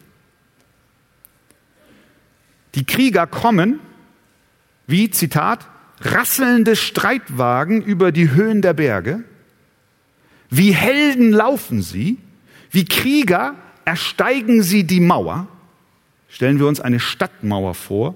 Die 2.73 2.85
Krieger 2.85 3.27
kommen, 3.27 3.79
wie, 4.87 5.09
Zitat, 5.09 5.67
rasselnde 6.01 6.75
Streitwagen 6.75 7.81
über 7.81 8.11
die 8.11 8.31
Höhen 8.31 8.61
der 8.61 8.73
Berge. 8.73 9.23
Wie 10.49 10.73
Helden 10.73 11.31
laufen 11.31 11.81
sie, 11.81 12.17
wie 12.75 12.83
Krieger 12.83 13.55
ersteigen 13.85 14.61
sie 14.61 14.83
die 14.83 14.99
Mauer. 14.99 15.47
Stellen 16.27 16.59
wir 16.59 16.67
uns 16.67 16.81
eine 16.81 16.99
Stadtmauer 16.99 17.73
vor 17.73 18.15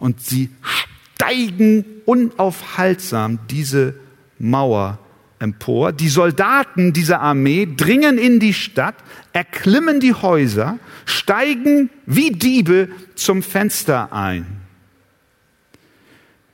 und 0.00 0.20
sie 0.20 0.50
steigen 0.62 1.84
unaufhaltsam 2.06 3.38
diese 3.48 3.94
Mauer 4.40 4.98
empor. 5.38 5.92
Die 5.92 6.08
Soldaten 6.08 6.92
dieser 6.92 7.20
Armee 7.20 7.68
dringen 7.76 8.18
in 8.18 8.40
die 8.40 8.52
Stadt, 8.52 8.96
erklimmen 9.32 10.00
die 10.00 10.14
Häuser, 10.14 10.80
steigen 11.04 11.88
wie 12.04 12.32
Diebe 12.32 12.88
zum 13.14 13.44
Fenster 13.44 14.12
ein. 14.12 14.44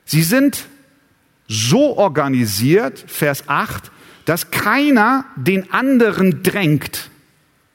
Sie 0.04 0.22
sind 0.22 0.66
so 1.48 1.96
organisiert, 1.96 3.02
Vers 3.06 3.44
8, 3.46 3.90
dass 4.26 4.50
keiner 4.50 5.24
den 5.36 5.72
anderen 5.72 6.42
drängt. 6.42 7.10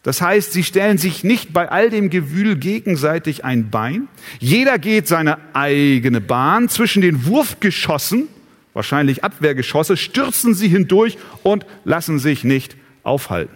Das 0.04 0.22
heißt, 0.22 0.52
sie 0.52 0.64
stellen 0.64 0.98
sich 0.98 1.24
nicht 1.24 1.54
bei 1.54 1.70
all 1.70 1.90
dem 1.92 2.10
Gewühl 2.10 2.56
gegenseitig 2.56 3.46
ein 3.46 3.70
Bein. 3.70 4.08
Jeder 4.40 4.80
geht 4.80 5.08
seine 5.08 5.38
eigene 5.54 6.22
Bahn. 6.22 6.70
Zwischen 6.70 7.02
den 7.02 7.26
Wurfgeschossen, 7.26 8.28
wahrscheinlich 8.74 9.24
Abwehrgeschosse, 9.24 9.98
stürzen 9.98 10.56
sie 10.56 10.70
hindurch 10.70 11.18
und 11.44 11.68
lassen 11.84 12.18
sich 12.18 12.44
nicht 12.44 12.76
aufhalten. 13.04 13.56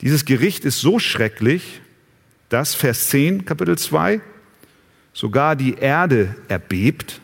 Dieses 0.00 0.24
Gericht 0.24 0.64
ist 0.64 0.80
so 0.80 0.98
schrecklich, 0.98 1.80
dass 2.48 2.74
Vers 2.74 3.08
10, 3.08 3.46
Kapitel 3.46 3.76
2, 3.76 4.20
sogar 5.12 5.56
die 5.56 5.74
Erde 5.74 6.36
erbebt, 6.46 7.20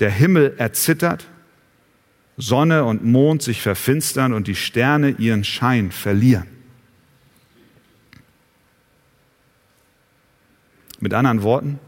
der 0.00 0.10
Himmel 0.10 0.54
erzittert, 0.56 1.26
Sonne 2.38 2.84
und 2.84 3.04
Mond 3.04 3.42
sich 3.42 3.60
verfinstern 3.60 4.32
und 4.32 4.46
die 4.46 4.54
Sterne 4.54 5.10
ihren 5.10 5.42
Schein 5.42 5.90
verlieren. 5.90 6.46
Mit 11.00 11.14
anderen 11.14 11.42
Worten, 11.42 11.80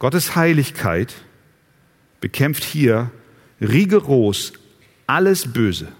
Gottes 0.00 0.34
Heiligkeit 0.34 1.14
bekämpft 2.20 2.64
hier 2.64 3.10
rigoros 3.60 4.52
alles 5.06 5.52
Böse. 5.52 5.86
Im 5.86 5.92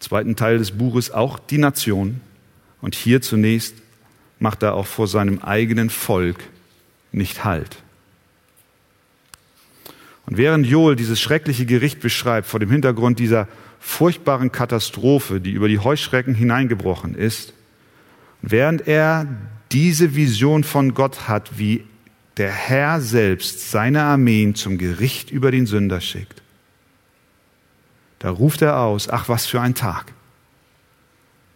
zweiten 0.00 0.36
Teil 0.36 0.58
des 0.58 0.72
Buches 0.72 1.10
auch 1.10 1.38
die 1.38 1.58
Nation 1.58 2.20
und 2.80 2.94
hier 2.94 3.22
zunächst 3.22 3.76
macht 4.38 4.62
er 4.62 4.74
auch 4.74 4.86
vor 4.86 5.06
seinem 5.06 5.38
eigenen 5.38 5.88
Volk 5.88 6.40
nicht 7.12 7.44
Halt. 7.44 7.82
Und 10.26 10.36
während 10.36 10.66
Joel 10.66 10.96
dieses 10.96 11.20
schreckliche 11.20 11.66
Gericht 11.66 12.00
beschreibt, 12.00 12.46
vor 12.46 12.60
dem 12.60 12.70
Hintergrund 12.70 13.18
dieser 13.18 13.48
furchtbaren 13.80 14.52
Katastrophe, 14.52 15.40
die 15.40 15.50
über 15.50 15.68
die 15.68 15.80
Heuschrecken 15.80 16.34
hineingebrochen 16.34 17.14
ist, 17.14 17.54
während 18.40 18.86
er 18.86 19.26
diese 19.72 20.14
Vision 20.14 20.64
von 20.64 20.94
Gott 20.94 21.28
hat, 21.28 21.58
wie 21.58 21.84
der 22.36 22.50
Herr 22.50 23.00
selbst 23.00 23.70
seine 23.70 24.02
Armeen 24.02 24.54
zum 24.54 24.78
Gericht 24.78 25.30
über 25.30 25.50
den 25.50 25.66
Sünder 25.66 26.00
schickt, 26.00 26.42
da 28.20 28.30
ruft 28.30 28.62
er 28.62 28.78
aus, 28.78 29.08
ach 29.08 29.28
was 29.28 29.46
für 29.46 29.60
ein 29.60 29.74
Tag. 29.74 30.12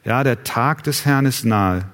Ja, 0.04 0.24
der 0.24 0.42
Tag 0.42 0.82
des 0.82 1.04
Herrn 1.04 1.26
ist 1.26 1.44
nahe. 1.44 1.84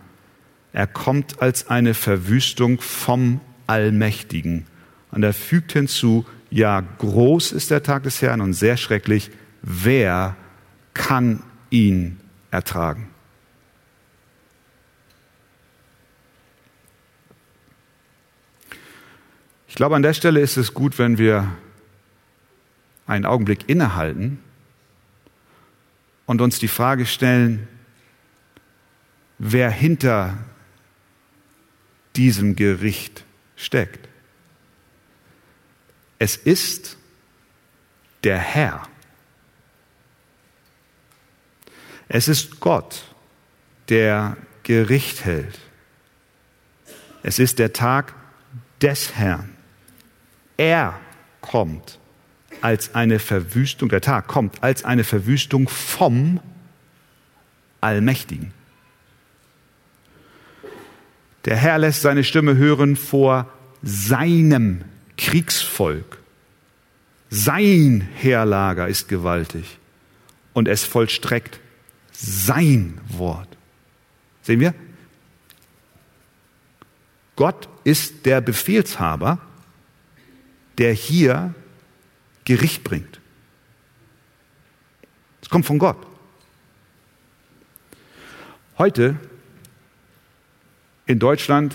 Er 0.72 0.86
kommt 0.86 1.42
als 1.42 1.68
eine 1.68 1.92
Verwüstung 1.92 2.80
vom 2.80 3.40
Allmächtigen. 3.66 4.66
Und 5.10 5.22
er 5.22 5.34
fügt 5.34 5.72
hinzu, 5.72 6.24
ja, 6.52 6.82
groß 6.98 7.52
ist 7.52 7.70
der 7.70 7.82
Tag 7.82 8.02
des 8.02 8.20
Herrn 8.20 8.42
und 8.42 8.52
sehr 8.52 8.76
schrecklich. 8.76 9.30
Wer 9.62 10.36
kann 10.92 11.42
ihn 11.70 12.20
ertragen? 12.50 13.08
Ich 19.66 19.74
glaube, 19.74 19.96
an 19.96 20.02
der 20.02 20.12
Stelle 20.12 20.40
ist 20.40 20.58
es 20.58 20.74
gut, 20.74 20.98
wenn 20.98 21.16
wir 21.16 21.50
einen 23.06 23.24
Augenblick 23.24 23.70
innehalten 23.70 24.38
und 26.26 26.42
uns 26.42 26.58
die 26.58 26.68
Frage 26.68 27.06
stellen, 27.06 27.66
wer 29.38 29.70
hinter 29.70 30.36
diesem 32.14 32.56
Gericht 32.56 33.24
steckt. 33.56 34.11
Es 36.22 36.36
ist 36.36 36.96
der 38.22 38.38
Herr. 38.38 38.84
Es 42.06 42.28
ist 42.28 42.60
Gott, 42.60 43.02
der 43.88 44.36
Gericht 44.62 45.24
hält. 45.24 45.58
Es 47.24 47.40
ist 47.40 47.58
der 47.58 47.72
Tag 47.72 48.14
des 48.80 49.16
Herrn. 49.16 49.50
Er 50.56 50.96
kommt 51.40 51.98
als 52.60 52.94
eine 52.94 53.18
Verwüstung, 53.18 53.88
der 53.88 54.00
Tag 54.00 54.28
kommt 54.28 54.62
als 54.62 54.84
eine 54.84 55.02
Verwüstung 55.02 55.68
vom 55.68 56.38
Allmächtigen. 57.80 58.54
Der 61.46 61.56
Herr 61.56 61.78
lässt 61.78 62.02
seine 62.02 62.22
Stimme 62.22 62.56
hören 62.56 62.94
vor 62.94 63.52
seinem 63.82 64.84
Kriegsvolk. 65.22 66.18
Sein 67.30 68.08
Heerlager 68.16 68.88
ist 68.88 69.08
gewaltig 69.08 69.78
und 70.52 70.66
es 70.66 70.84
vollstreckt 70.84 71.60
sein 72.10 73.00
Wort. 73.08 73.48
Sehen 74.42 74.60
wir? 74.60 74.74
Gott 77.36 77.68
ist 77.84 78.26
der 78.26 78.40
Befehlshaber, 78.40 79.38
der 80.78 80.92
hier 80.92 81.54
Gericht 82.44 82.82
bringt. 82.82 83.20
Es 85.40 85.48
kommt 85.48 85.66
von 85.66 85.78
Gott. 85.78 86.04
Heute 88.76 89.16
in 91.06 91.20
Deutschland 91.20 91.74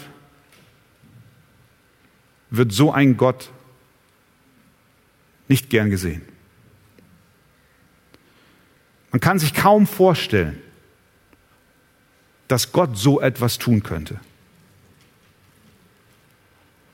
wird 2.50 2.72
so 2.72 2.92
ein 2.92 3.18
Gott 3.18 3.52
nicht 5.48 5.70
gern 5.70 5.90
gesehen. 5.90 6.22
Man 9.12 9.20
kann 9.20 9.40
sich 9.40 9.54
kaum 9.54 9.88
vorstellen, 9.88 10.62
dass 12.48 12.72
Gott 12.72 12.98
so 12.98 13.20
etwas 13.20 13.58
tun 13.58 13.84
könnte. 13.84 14.20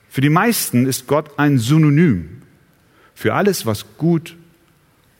Für 0.09 0.21
die 0.21 0.29
meisten 0.29 0.85
ist 0.85 1.07
Gott 1.07 1.37
ein 1.39 1.57
Synonym 1.57 2.43
für 3.15 3.33
alles, 3.33 3.65
was 3.65 3.97
gut 3.97 4.35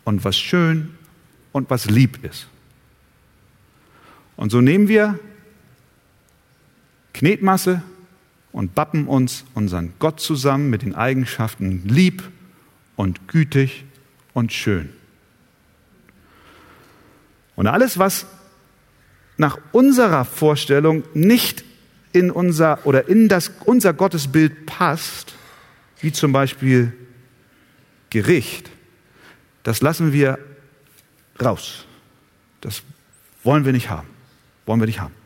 und 0.04 0.24
was 0.24 0.38
schön 0.38 0.96
und 1.52 1.70
was 1.70 1.90
lieb 1.90 2.24
ist. 2.24 2.48
Und 4.36 4.52
so 4.52 4.62
nehmen 4.62 4.88
wir 4.88 5.20
Knetmasse 7.14 7.82
und 8.54 8.76
bappen 8.76 9.08
uns 9.08 9.44
unseren 9.56 9.94
Gott 10.00 10.22
zusammen 10.22 10.70
mit 10.70 10.84
den 10.84 10.96
Eigenschaften 10.96 11.84
lieb 11.86 12.24
und 12.96 13.28
gütig 13.28 13.84
und 14.34 14.54
schön. 14.54 14.90
Und 17.56 17.68
alles, 17.68 17.98
was 17.98 18.26
nach 19.38 19.58
unserer 19.72 20.24
Vorstellung 20.24 21.04
nicht 21.14 21.66
in 22.14 22.32
unser 22.32 22.86
oder 22.86 23.10
in 23.10 23.28
das, 23.28 23.52
unser 23.66 23.94
Gottesbild 23.94 24.66
passt, 24.66 25.34
wie 26.00 26.12
zum 26.12 26.32
Beispiel 26.32 26.94
Gericht, 28.10 28.70
das 29.64 29.82
lassen 29.82 30.14
wir 30.14 30.38
raus. 31.42 31.86
Das 32.62 32.84
wollen 33.44 33.66
wir 33.66 33.74
nicht 33.74 33.90
haben. 33.90 34.08
Wollen 34.66 34.80
wir 34.80 34.88
nicht 34.88 35.00
haben. 35.00 35.23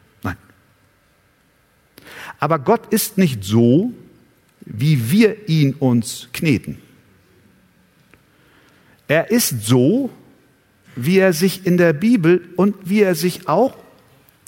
Aber 2.40 2.60
Gott 2.60 2.94
ist 2.94 3.18
nicht 3.18 3.44
so, 3.44 3.92
wie 4.62 5.12
wir 5.12 5.50
ihn 5.50 5.74
uns 5.74 6.30
kneten. 6.34 6.78
Er 9.08 9.32
ist 9.32 9.66
so, 9.66 10.12
wie 10.96 11.18
er 11.20 11.34
sich 11.34 11.66
in 11.66 11.78
der 11.78 11.94
Bibel 11.94 12.48
und 12.56 12.76
wie 12.84 13.02
er 13.02 13.16
sich 13.16 13.48
auch 13.48 13.76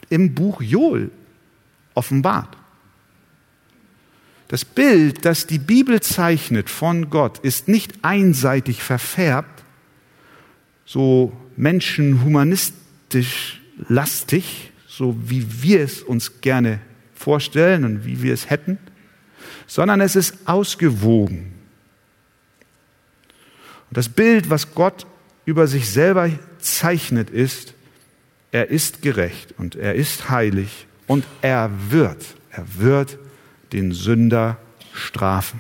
im 0.10 0.36
Buch 0.36 0.62
Joel 0.62 1.10
offenbart. 1.94 2.58
Das 4.50 4.66
Bild, 4.66 5.24
das 5.26 5.48
die 5.48 5.60
Bibel 5.60 6.02
zeichnet 6.02 6.70
von 6.70 7.10
Gott, 7.12 7.38
ist 7.40 7.68
nicht 7.68 8.00
einseitig 8.02 8.82
verfärbt, 8.82 9.64
so 10.86 11.32
menschenhumanistisch 11.56 13.62
lastig, 13.88 14.72
so 14.88 15.16
wie 15.24 15.62
wir 15.62 15.82
es 15.82 16.02
uns 16.02 16.42
gerne 16.42 16.82
vorstellen 17.20 17.84
und 17.84 18.06
wie 18.06 18.24
wir 18.24 18.34
es 18.34 18.50
hätten, 18.50 18.78
sondern 19.68 20.00
es 20.00 20.16
ist 20.16 20.48
ausgewogen. 20.48 21.54
Und 23.90 23.98
das 23.98 24.08
Bild, 24.08 24.50
was 24.50 24.74
Gott 24.74 25.06
über 25.46 25.68
sich 25.68 25.90
selber 25.92 26.30
zeichnet, 26.60 27.30
ist, 27.30 27.74
er 28.52 28.70
ist 28.70 29.02
gerecht 29.02 29.54
und 29.58 29.76
er 29.76 29.96
ist 29.96 30.30
heilig 30.30 30.88
und 31.08 31.26
er 31.42 31.70
wird, 31.90 32.24
er 32.52 32.66
wird 32.78 33.18
den 33.74 33.92
Sünder 33.92 34.58
strafen. 34.94 35.60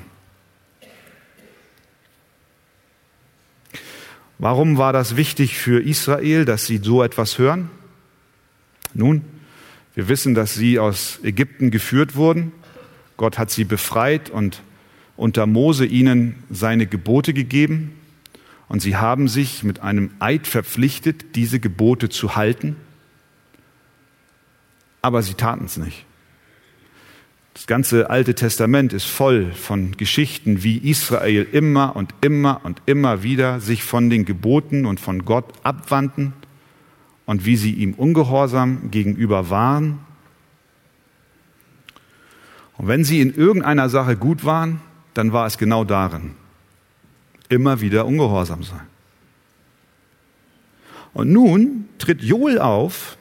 Warum 4.37 4.77
war 4.77 4.93
das 4.93 5.17
wichtig 5.17 5.57
für 5.57 5.83
Israel, 5.83 6.45
dass 6.45 6.65
sie 6.65 6.77
so 6.77 7.03
etwas 7.03 7.37
hören? 7.37 7.69
Nun, 8.93 9.23
wir 9.99 10.07
wissen, 10.07 10.33
dass 10.33 10.53
sie 10.53 10.79
aus 10.79 11.19
Ägypten 11.23 11.71
geführt 11.71 12.15
wurden. 12.15 12.53
Gott 13.17 13.37
hat 13.37 13.51
sie 13.51 13.65
befreit 13.65 14.29
und 14.29 14.61
unter 15.17 15.45
Mose 15.45 15.85
ihnen 15.85 16.35
seine 16.49 16.87
Gebote 16.87 17.33
gegeben. 17.33 17.91
Und 18.69 18.81
sie 18.81 18.95
haben 18.95 19.27
sich 19.27 19.61
mit 19.63 19.81
einem 19.81 20.11
Eid 20.19 20.47
verpflichtet, 20.47 21.35
diese 21.35 21.59
Gebote 21.59 22.07
zu 22.07 22.37
halten. 22.37 22.77
Aber 25.01 25.21
sie 25.21 25.33
taten 25.33 25.65
es 25.65 25.75
nicht. 25.75 26.05
Das 27.53 27.67
ganze 27.67 28.09
Alte 28.09 28.35
Testament 28.35 28.93
ist 28.93 29.03
voll 29.03 29.51
von 29.51 29.97
Geschichten, 29.97 30.63
wie 30.63 30.77
Israel 30.77 31.45
immer 31.51 31.97
und 31.97 32.15
immer 32.21 32.61
und 32.63 32.81
immer 32.85 33.21
wieder 33.21 33.59
sich 33.59 33.83
von 33.83 34.09
den 34.09 34.23
Geboten 34.23 34.85
und 34.85 35.01
von 35.01 35.25
Gott 35.25 35.51
abwandten 35.63 36.31
und 37.29 37.45
wie 37.45 37.57
sie 37.57 37.73
ihm 37.73 37.93
ungehorsam 37.93 38.89
gegenüber 38.89 39.51
waren. 39.51 39.99
Und 42.75 42.87
wenn 42.87 43.03
sie 43.03 43.21
in 43.21 43.35
irgendeiner 43.35 43.87
Sache 43.87 44.17
gut 44.17 44.45
waren, 44.45 44.81
dann 45.13 45.31
war 45.31 45.45
es 45.45 45.59
genau 45.59 45.83
darin. 45.83 46.31
Immer 47.47 47.81
wieder 47.81 48.07
ungehorsam 48.07 48.63
sein. 48.63 48.81
Und 51.13 51.31
nun 51.31 51.87
tritt 51.99 52.23
Joel 52.23 52.57
auf, 52.57 53.15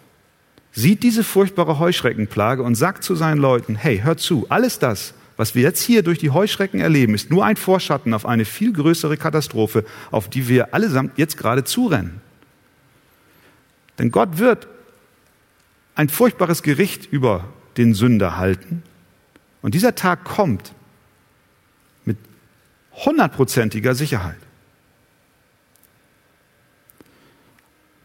sieht 0.73 1.03
diese 1.03 1.23
furchtbare 1.23 1.79
Heuschreckenplage 1.79 2.63
und 2.63 2.77
sagt 2.77 3.05
zu 3.05 3.15
seinen 3.15 3.43
Leuten, 3.43 3.75
hey, 3.75 4.01
hört 4.01 4.21
zu, 4.21 4.47
alles 4.49 4.79
das, 4.79 5.13
was 5.37 5.55
wir 5.55 5.61
jetzt 5.61 5.83
hier 5.83 6.03
durch 6.03 6.19
die 6.19 6.31
Heuschrecken 6.31 6.81
erleben, 6.81 7.13
ist 7.13 7.31
nur 7.31 7.45
ein 7.45 7.57
Vorschatten 7.57 8.15
auf 8.15 8.25
eine 8.25 8.47
viel 8.47 8.73
größere 8.73 9.19
Katastrophe, 9.19 9.85
auf 10.11 10.31
die 10.31 10.49
wir 10.49 10.73
allesamt 10.73 11.19
jetzt 11.19 11.37
gerade 11.37 11.65
zurennen. 11.65 12.23
Denn 13.99 14.11
Gott 14.11 14.39
wird 14.39 14.69
ein 15.95 16.09
furchtbares 16.09 16.63
Gericht 16.63 17.07
über 17.07 17.53
den 17.77 17.95
Sünder 17.95 18.37
halten. 18.37 18.83
Und 19.63 19.75
dieser 19.75 19.95
Tag 19.95 20.25
kommt 20.25 20.73
mit 22.05 22.17
hundertprozentiger 22.93 23.95
Sicherheit. 23.95 24.39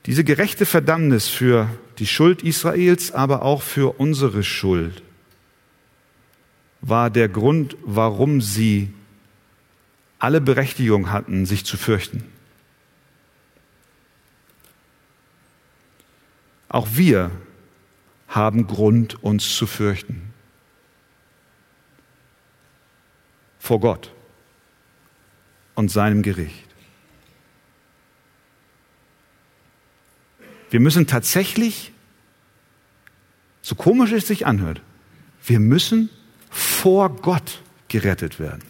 Diese 0.05 0.23
gerechte 0.23 0.65
Verdammnis 0.65 1.29
für 1.29 1.69
die 1.99 2.07
Schuld 2.07 2.41
Israels, 2.41 3.11
aber 3.11 3.43
auch 3.43 3.61
für 3.61 3.99
unsere 3.99 4.43
Schuld 4.43 5.01
war 6.81 7.09
der 7.09 7.29
Grund, 7.29 7.77
warum 7.83 8.41
sie 8.41 8.91
alle 10.19 10.41
Berechtigung 10.41 11.11
hatten, 11.11 11.45
sich 11.45 11.63
zu 11.63 11.77
fürchten. 11.77 12.32
Auch 16.73 16.87
wir 16.93 17.29
haben 18.27 18.65
Grund, 18.65 19.23
uns 19.23 19.55
zu 19.55 19.67
fürchten. 19.67 20.33
Vor 23.59 23.79
Gott 23.79 24.11
und 25.75 25.89
seinem 25.91 26.23
Gericht. 26.23 26.67
Wir 30.71 30.79
müssen 30.79 31.05
tatsächlich, 31.05 31.91
so 33.61 33.75
komisch 33.75 34.11
es 34.11 34.25
sich 34.27 34.47
anhört, 34.47 34.81
wir 35.45 35.59
müssen 35.59 36.09
vor 36.49 37.15
Gott 37.17 37.61
gerettet 37.87 38.39
werden. 38.39 38.63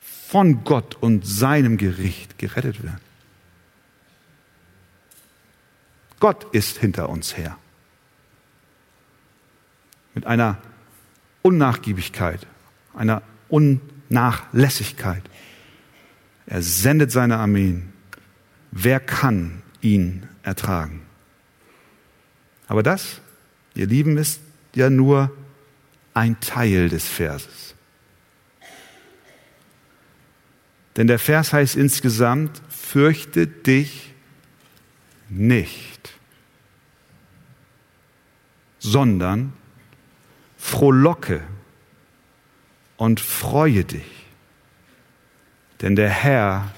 Von 0.00 0.64
Gott 0.64 0.94
und 0.94 1.26
seinem 1.26 1.76
Gericht 1.76 2.38
gerettet 2.38 2.82
werden. 2.82 3.07
Gott 6.20 6.46
ist 6.52 6.78
hinter 6.78 7.08
uns 7.08 7.36
her. 7.36 7.56
Mit 10.14 10.26
einer 10.26 10.58
Unnachgiebigkeit, 11.42 12.46
einer 12.94 13.22
Unnachlässigkeit. 13.48 15.22
Er 16.46 16.62
sendet 16.62 17.12
seine 17.12 17.38
Armeen 17.38 17.92
Wer 18.70 19.00
kann 19.00 19.62
ihn 19.80 20.28
ertragen? 20.42 21.02
Aber 22.66 22.82
das, 22.82 23.20
ihr 23.74 23.86
Lieben, 23.86 24.18
ist 24.18 24.40
ja 24.74 24.90
nur 24.90 25.32
ein 26.12 26.38
Teil 26.40 26.88
des 26.88 27.08
Verses. 27.08 27.74
Denn 30.96 31.06
der 31.06 31.18
Vers 31.18 31.52
heißt 31.52 31.76
insgesamt, 31.76 32.60
fürchte 32.68 33.46
dich 33.46 34.07
nicht, 35.28 36.14
sondern 38.78 39.52
frohlocke 40.56 41.42
und 42.96 43.20
freue 43.20 43.84
dich, 43.84 44.26
denn 45.80 45.96
der 45.96 46.10
Herr 46.10 46.72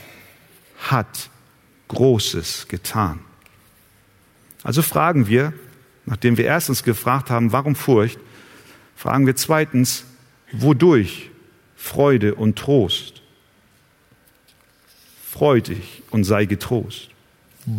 hat 0.79 1.31
Großes 1.89 2.69
getan. 2.69 3.21
Also 4.63 4.83
fragen 4.83 5.27
wir, 5.27 5.53
nachdem 6.07 6.37
wir 6.37 6.45
erstens 6.45 6.83
gefragt 6.83 7.31
haben, 7.31 7.53
warum 7.53 7.75
Furcht, 7.75 8.19
fragen 8.95 9.27
wir 9.27 9.37
zweitens, 9.37 10.05
wodurch 10.53 11.31
Freude 11.77 12.35
und 12.35 12.59
Trost? 12.59 13.23
Freu 15.25 15.61
dich 15.61 16.03
und 16.11 16.25
sei 16.25 16.45
getrost. 16.45 17.10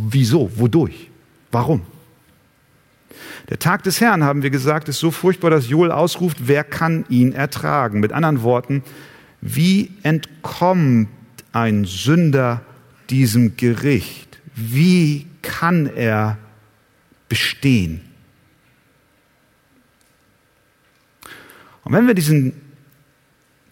Wieso? 0.10 0.52
Wodurch? 0.58 1.10
Warum? 1.52 1.82
Der 3.50 3.60
Tag 3.60 3.84
des 3.84 4.00
Herrn, 4.00 4.24
haben 4.24 4.44
wir 4.44 4.50
gesagt, 4.50 4.88
ist 4.88 5.00
so 5.00 5.12
furchtbar, 5.12 5.50
dass 5.50 5.68
Joel 5.68 5.92
ausruft, 5.92 6.38
wer 6.48 6.64
kann 6.64 7.06
ihn 7.10 7.34
ertragen? 7.34 8.00
Mit 8.00 8.14
anderen 8.14 8.44
Worten, 8.44 8.84
wie 9.42 9.92
entkommt 10.04 11.10
ein 11.52 11.86
Sünder 11.86 12.62
diesem 13.10 13.58
Gericht? 13.58 14.40
Wie 14.56 15.28
kann 15.42 15.88
er 15.88 16.38
bestehen? 17.28 18.02
Und 21.84 21.94
wenn 21.94 22.08
wir 22.08 22.14
diesen 22.14 22.54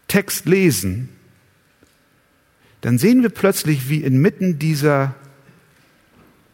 Text 0.08 0.45
lesen, 0.45 1.10
dann 2.82 2.97
sehen 2.97 3.21
wir 3.21 3.29
plötzlich, 3.29 3.89
wie 3.89 4.03
inmitten 4.03 4.58
dieser 4.58 5.15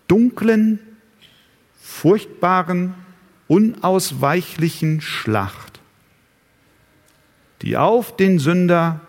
dunklen, 0.08 0.80
furchtbaren, 1.82 2.94
unausweichlichen 3.48 5.02
Schlacht, 5.02 5.80
die 7.62 7.78
auf 7.78 8.16
den 8.16 8.40
Sünder 8.40 9.02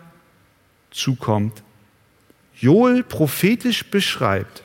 zukommt, 0.91 1.63
Joel 2.55 3.03
prophetisch 3.03 3.85
beschreibt, 3.85 4.63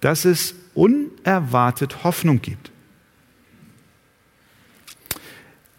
dass 0.00 0.24
es 0.24 0.54
unerwartet 0.74 2.04
Hoffnung 2.04 2.42
gibt. 2.42 2.70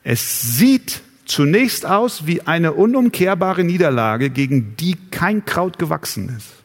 Es 0.03 0.57
sieht 0.57 1.01
zunächst 1.25 1.85
aus 1.85 2.27
wie 2.27 2.41
eine 2.41 2.73
unumkehrbare 2.73 3.63
Niederlage, 3.63 4.29
gegen 4.29 4.75
die 4.77 4.95
kein 5.11 5.45
Kraut 5.45 5.79
gewachsen 5.79 6.29
ist. 6.37 6.62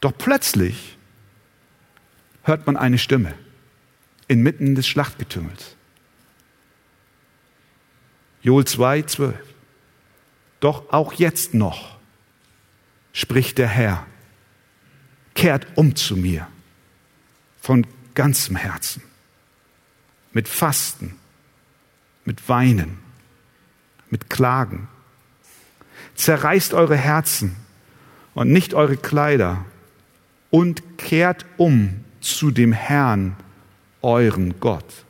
Doch 0.00 0.12
plötzlich 0.16 0.96
hört 2.44 2.66
man 2.66 2.76
eine 2.76 2.98
Stimme 2.98 3.34
inmitten 4.28 4.74
des 4.74 4.86
Schlachtgetümmels. 4.86 5.76
Joel 8.42 8.64
2, 8.66 9.02
12. 9.02 9.34
Doch 10.60 10.92
auch 10.92 11.12
jetzt 11.14 11.54
noch 11.54 11.98
spricht 13.12 13.58
der 13.58 13.68
Herr, 13.68 14.06
kehrt 15.34 15.66
um 15.74 15.96
zu 15.96 16.16
mir 16.16 16.46
von 17.60 17.86
ganzem 18.14 18.56
Herzen, 18.56 19.02
mit 20.32 20.48
Fasten, 20.48 21.16
mit 22.24 22.48
Weinen, 22.48 22.98
mit 24.10 24.30
Klagen. 24.30 24.88
Zerreißt 26.14 26.74
eure 26.74 26.96
Herzen 26.96 27.56
und 28.34 28.50
nicht 28.50 28.74
eure 28.74 28.96
Kleider 28.96 29.64
und 30.50 30.98
kehrt 30.98 31.44
um 31.56 32.04
zu 32.20 32.50
dem 32.50 32.72
Herrn, 32.72 33.36
euren 34.02 34.58
Gott. 34.60 35.04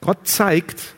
Gott 0.00 0.26
zeigt, 0.26 0.94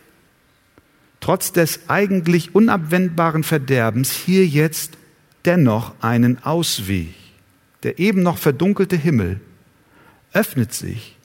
trotz 1.21 1.53
des 1.53 1.89
eigentlich 1.89 2.55
unabwendbaren 2.55 3.45
Verderbens 3.45 4.13
hier 4.13 4.47
jetzt 4.47 4.97
dennoch 5.45 5.95
einen 6.01 6.43
Ausweg. 6.43 7.15
Der 7.83 7.99
eben 7.99 8.23
noch 8.23 8.39
verdunkelte 8.39 8.97
Himmel 8.97 9.41
öffnet 10.33 10.73
sich 10.73 11.17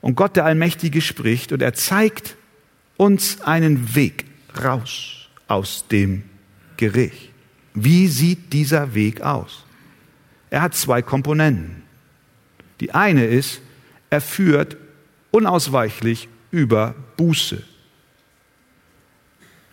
und 0.00 0.16
Gott 0.16 0.34
der 0.36 0.44
Allmächtige 0.44 1.00
spricht 1.00 1.52
und 1.52 1.62
er 1.62 1.74
zeigt 1.74 2.36
uns 2.96 3.40
einen 3.40 3.94
Weg 3.94 4.24
raus 4.60 5.28
aus 5.46 5.86
dem 5.88 6.24
Gericht. 6.76 7.31
Wie 7.74 8.08
sieht 8.08 8.52
dieser 8.52 8.94
Weg 8.94 9.22
aus? 9.22 9.64
Er 10.50 10.62
hat 10.62 10.74
zwei 10.74 11.00
Komponenten. 11.00 11.82
Die 12.80 12.92
eine 12.92 13.24
ist, 13.24 13.62
er 14.10 14.20
führt 14.20 14.76
unausweichlich 15.30 16.28
über 16.50 16.94
Buße. 17.16 17.62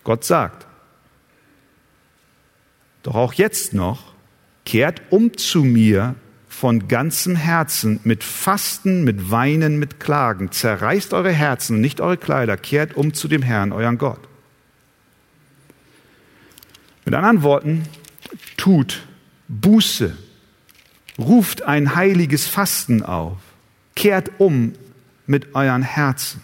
Gott 0.04 0.24
sagt. 0.24 0.66
Doch 3.02 3.14
auch 3.14 3.34
jetzt 3.34 3.74
noch, 3.74 4.14
kehrt 4.64 5.02
um 5.10 5.36
zu 5.36 5.64
mir 5.64 6.14
von 6.48 6.88
ganzem 6.88 7.36
Herzen, 7.36 8.00
mit 8.04 8.24
Fasten, 8.24 9.04
mit 9.04 9.30
Weinen, 9.30 9.78
mit 9.78 10.00
Klagen. 10.00 10.50
Zerreißt 10.50 11.12
eure 11.12 11.32
Herzen, 11.32 11.80
nicht 11.80 12.00
eure 12.00 12.16
Kleider, 12.16 12.56
kehrt 12.56 12.94
um 12.94 13.14
zu 13.14 13.28
dem 13.28 13.42
Herrn, 13.42 13.72
euren 13.72 13.98
Gott. 13.98 14.29
Mit 17.04 17.14
anderen 17.14 17.42
Worten, 17.42 17.84
tut 18.56 19.02
Buße, 19.48 20.16
ruft 21.18 21.62
ein 21.62 21.94
heiliges 21.94 22.46
Fasten 22.46 23.02
auf, 23.02 23.38
kehrt 23.94 24.30
um 24.38 24.74
mit 25.26 25.54
euren 25.54 25.82
Herzen. 25.82 26.42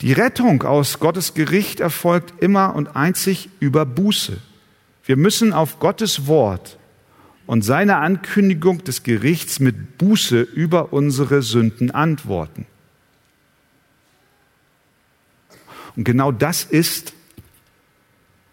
Die 0.00 0.12
Rettung 0.12 0.62
aus 0.62 0.98
Gottes 0.98 1.34
Gericht 1.34 1.80
erfolgt 1.80 2.42
immer 2.42 2.74
und 2.74 2.96
einzig 2.96 3.50
über 3.60 3.84
Buße. 3.84 4.38
Wir 5.04 5.16
müssen 5.16 5.52
auf 5.52 5.78
Gottes 5.78 6.26
Wort 6.26 6.78
und 7.46 7.62
seine 7.62 7.96
Ankündigung 7.96 8.82
des 8.84 9.02
Gerichts 9.02 9.60
mit 9.60 9.98
Buße 9.98 10.40
über 10.40 10.92
unsere 10.92 11.42
Sünden 11.42 11.90
antworten. 11.90 12.66
Und 15.96 16.04
genau 16.04 16.32
das 16.32 16.64
ist, 16.64 17.12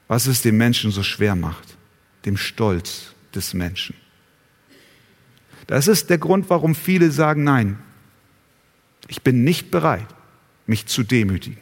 was 0.07 0.27
es 0.27 0.41
dem 0.41 0.57
Menschen 0.57 0.91
so 0.91 1.03
schwer 1.03 1.35
macht, 1.35 1.77
dem 2.25 2.37
Stolz 2.37 3.13
des 3.35 3.53
Menschen. 3.53 3.95
Das 5.67 5.87
ist 5.87 6.09
der 6.09 6.17
Grund, 6.17 6.49
warum 6.49 6.75
viele 6.75 7.11
sagen, 7.11 7.43
nein, 7.43 7.77
ich 9.07 9.21
bin 9.21 9.43
nicht 9.43 9.69
bereit, 9.69 10.07
mich 10.65 10.85
zu 10.85 11.03
demütigen. 11.03 11.59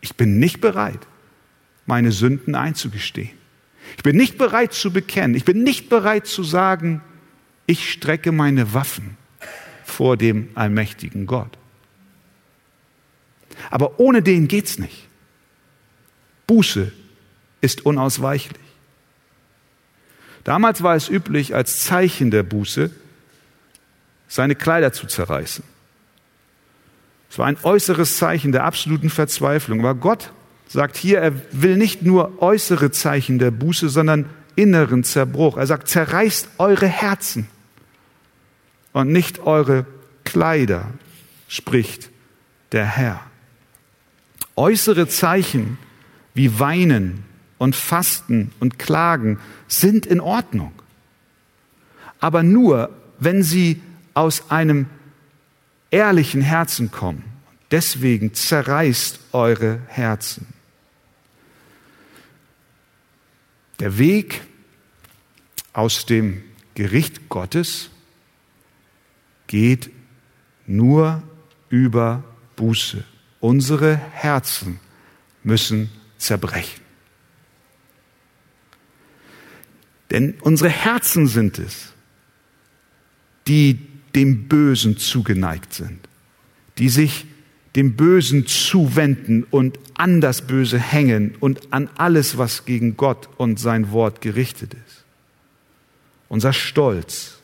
Ich 0.00 0.16
bin 0.16 0.38
nicht 0.38 0.60
bereit, 0.60 1.06
meine 1.86 2.12
Sünden 2.12 2.54
einzugestehen. 2.54 3.30
Ich 3.96 4.02
bin 4.02 4.16
nicht 4.16 4.36
bereit 4.36 4.72
zu 4.72 4.92
bekennen. 4.92 5.34
Ich 5.34 5.44
bin 5.44 5.62
nicht 5.62 5.88
bereit 5.88 6.26
zu 6.26 6.42
sagen, 6.42 7.00
ich 7.66 7.90
strecke 7.90 8.32
meine 8.32 8.74
Waffen 8.74 9.16
vor 9.84 10.16
dem 10.16 10.50
allmächtigen 10.54 11.26
Gott. 11.26 11.56
Aber 13.70 13.98
ohne 13.98 14.22
den 14.22 14.48
geht's 14.48 14.78
nicht. 14.78 15.08
Buße 16.46 16.92
ist 17.60 17.84
unausweichlich. 17.84 18.58
Damals 20.44 20.82
war 20.82 20.94
es 20.94 21.08
üblich, 21.08 21.54
als 21.54 21.84
Zeichen 21.84 22.30
der 22.30 22.42
Buße 22.42 22.90
seine 24.28 24.54
Kleider 24.54 24.92
zu 24.92 25.06
zerreißen. 25.06 25.64
Es 27.30 27.38
war 27.38 27.46
ein 27.46 27.58
äußeres 27.62 28.16
Zeichen 28.16 28.52
der 28.52 28.64
absoluten 28.64 29.10
Verzweiflung. 29.10 29.80
Aber 29.80 29.94
Gott 29.94 30.32
sagt 30.66 30.96
hier, 30.96 31.18
er 31.18 31.32
will 31.52 31.76
nicht 31.76 32.02
nur 32.02 32.40
äußere 32.40 32.90
Zeichen 32.90 33.38
der 33.38 33.50
Buße, 33.50 33.88
sondern 33.88 34.26
inneren 34.56 35.04
Zerbruch. 35.04 35.56
Er 35.56 35.66
sagt, 35.66 35.88
zerreißt 35.88 36.48
eure 36.58 36.86
Herzen 36.86 37.48
und 38.92 39.12
nicht 39.12 39.40
eure 39.40 39.86
Kleider, 40.24 40.86
spricht 41.46 42.10
der 42.72 42.86
Herr. 42.86 43.20
Äußere 44.56 45.08
Zeichen 45.08 45.78
wie 46.34 46.58
Weinen 46.58 47.27
und 47.58 47.76
Fasten 47.76 48.52
und 48.60 48.78
Klagen 48.78 49.38
sind 49.66 50.06
in 50.06 50.20
Ordnung. 50.20 50.72
Aber 52.20 52.42
nur, 52.42 52.90
wenn 53.18 53.42
sie 53.42 53.82
aus 54.14 54.50
einem 54.50 54.86
ehrlichen 55.90 56.42
Herzen 56.42 56.90
kommen. 56.90 57.24
Deswegen 57.70 58.34
zerreißt 58.34 59.20
eure 59.32 59.80
Herzen. 59.88 60.46
Der 63.80 63.98
Weg 63.98 64.42
aus 65.72 66.06
dem 66.06 66.42
Gericht 66.74 67.28
Gottes 67.28 67.90
geht 69.46 69.90
nur 70.66 71.22
über 71.68 72.24
Buße. 72.56 73.04
Unsere 73.40 73.94
Herzen 73.96 74.80
müssen 75.44 75.90
zerbrechen. 76.18 76.87
Denn 80.10 80.34
unsere 80.40 80.70
Herzen 80.70 81.26
sind 81.26 81.58
es, 81.58 81.92
die 83.46 83.78
dem 84.14 84.48
Bösen 84.48 84.96
zugeneigt 84.96 85.74
sind, 85.74 86.08
die 86.78 86.88
sich 86.88 87.26
dem 87.76 87.94
Bösen 87.94 88.46
zuwenden 88.46 89.44
und 89.50 89.78
an 89.94 90.20
das 90.20 90.42
Böse 90.42 90.78
hängen 90.78 91.34
und 91.40 91.72
an 91.72 91.88
alles, 91.96 92.38
was 92.38 92.64
gegen 92.64 92.96
Gott 92.96 93.28
und 93.36 93.60
sein 93.60 93.92
Wort 93.92 94.20
gerichtet 94.20 94.74
ist. 94.74 95.04
Unser 96.28 96.52
Stolz, 96.52 97.38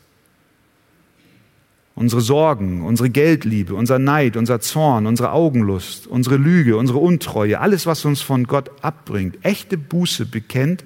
unsere 1.94 2.22
Sorgen, 2.22 2.82
unsere 2.82 3.10
Geldliebe, 3.10 3.74
unser 3.74 3.98
Neid, 3.98 4.36
unser 4.36 4.60
Zorn, 4.60 5.06
unsere 5.06 5.32
Augenlust, 5.32 6.06
unsere 6.06 6.36
Lüge, 6.36 6.76
unsere 6.76 6.98
Untreue, 6.98 7.60
alles, 7.60 7.86
was 7.86 8.04
uns 8.04 8.20
von 8.20 8.44
Gott 8.44 8.70
abbringt, 8.82 9.38
echte 9.42 9.78
Buße 9.78 10.26
bekennt, 10.26 10.84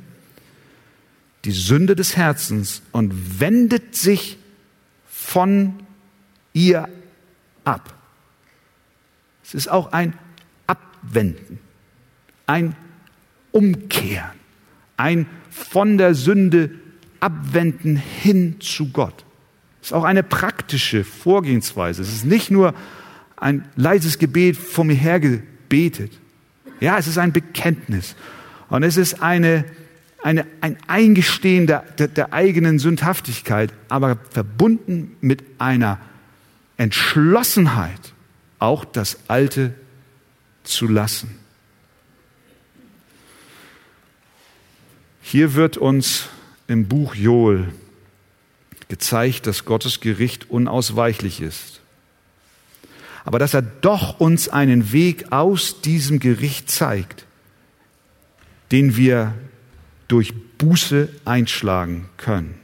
die 1.49 1.53
Sünde 1.53 1.97
des 1.97 2.15
Herzens 2.15 2.83
und 2.93 3.41
wendet 3.41 3.95
sich 3.95 4.37
von 5.07 5.73
ihr 6.53 6.91
ab. 7.65 7.95
Es 9.43 9.55
ist 9.55 9.69
auch 9.69 9.93
ein 9.93 10.13
Abwenden, 10.67 11.59
ein 12.47 12.77
Umkehren, 13.51 14.39
ein 14.99 15.27
von 15.49 15.97
der 15.97 16.15
Sünde 16.15 16.69
abwenden 17.21 17.97
hin 17.97 18.61
zu 18.61 18.93
Gott. 18.93 19.25
Es 19.81 19.89
ist 19.89 19.93
auch 19.95 20.05
eine 20.05 20.23
praktische 20.23 21.03
Vorgehensweise. 21.03 22.03
Es 22.03 22.13
ist 22.13 22.27
nicht 22.27 22.51
nur 22.51 22.75
ein 23.37 23.67
leises 23.75 24.19
Gebet 24.19 24.59
vor 24.59 24.85
mir 24.85 24.97
her 24.97 25.19
gebetet. 25.19 26.13
Ja, 26.81 26.99
es 26.99 27.07
ist 27.07 27.17
ein 27.17 27.33
Bekenntnis. 27.33 28.17
Und 28.69 28.83
es 28.83 28.99
ist 28.99 29.23
eine, 29.23 29.65
eine, 30.23 30.47
ein 30.61 30.77
Eingestehen 30.87 31.67
der, 31.67 31.81
der, 31.99 32.09
der 32.09 32.33
eigenen 32.33 32.79
Sündhaftigkeit, 32.79 33.73
aber 33.89 34.19
verbunden 34.31 35.17
mit 35.21 35.45
einer 35.59 36.01
Entschlossenheit, 36.77 38.15
auch 38.59 38.85
das 38.85 39.19
Alte 39.29 39.75
zu 40.65 40.87
lassen. 40.87 41.39
Hier 45.21 45.55
wird 45.55 45.77
uns 45.77 46.29
im 46.67 46.89
Buch 46.89 47.15
Joel 47.15 47.69
gezeigt, 48.89 49.47
dass 49.47 49.65
Gottes 49.65 50.01
Gericht 50.01 50.51
unausweichlich 50.51 51.41
ist. 51.41 51.81
Aber 53.25 53.39
dass 53.39 53.53
er 53.53 53.63
doch 53.63 54.21
uns 54.21 54.49
einen 54.49 54.93
Weg 54.93 55.31
aus 55.33 55.83
diesem 55.83 56.19
Gericht 56.19 56.71
zeigt, 56.71 57.27
den 58.73 58.97
wir 58.97 59.35
durch 60.09 60.35
Buße 60.59 61.09
einschlagen 61.25 62.07
können. 62.17 62.55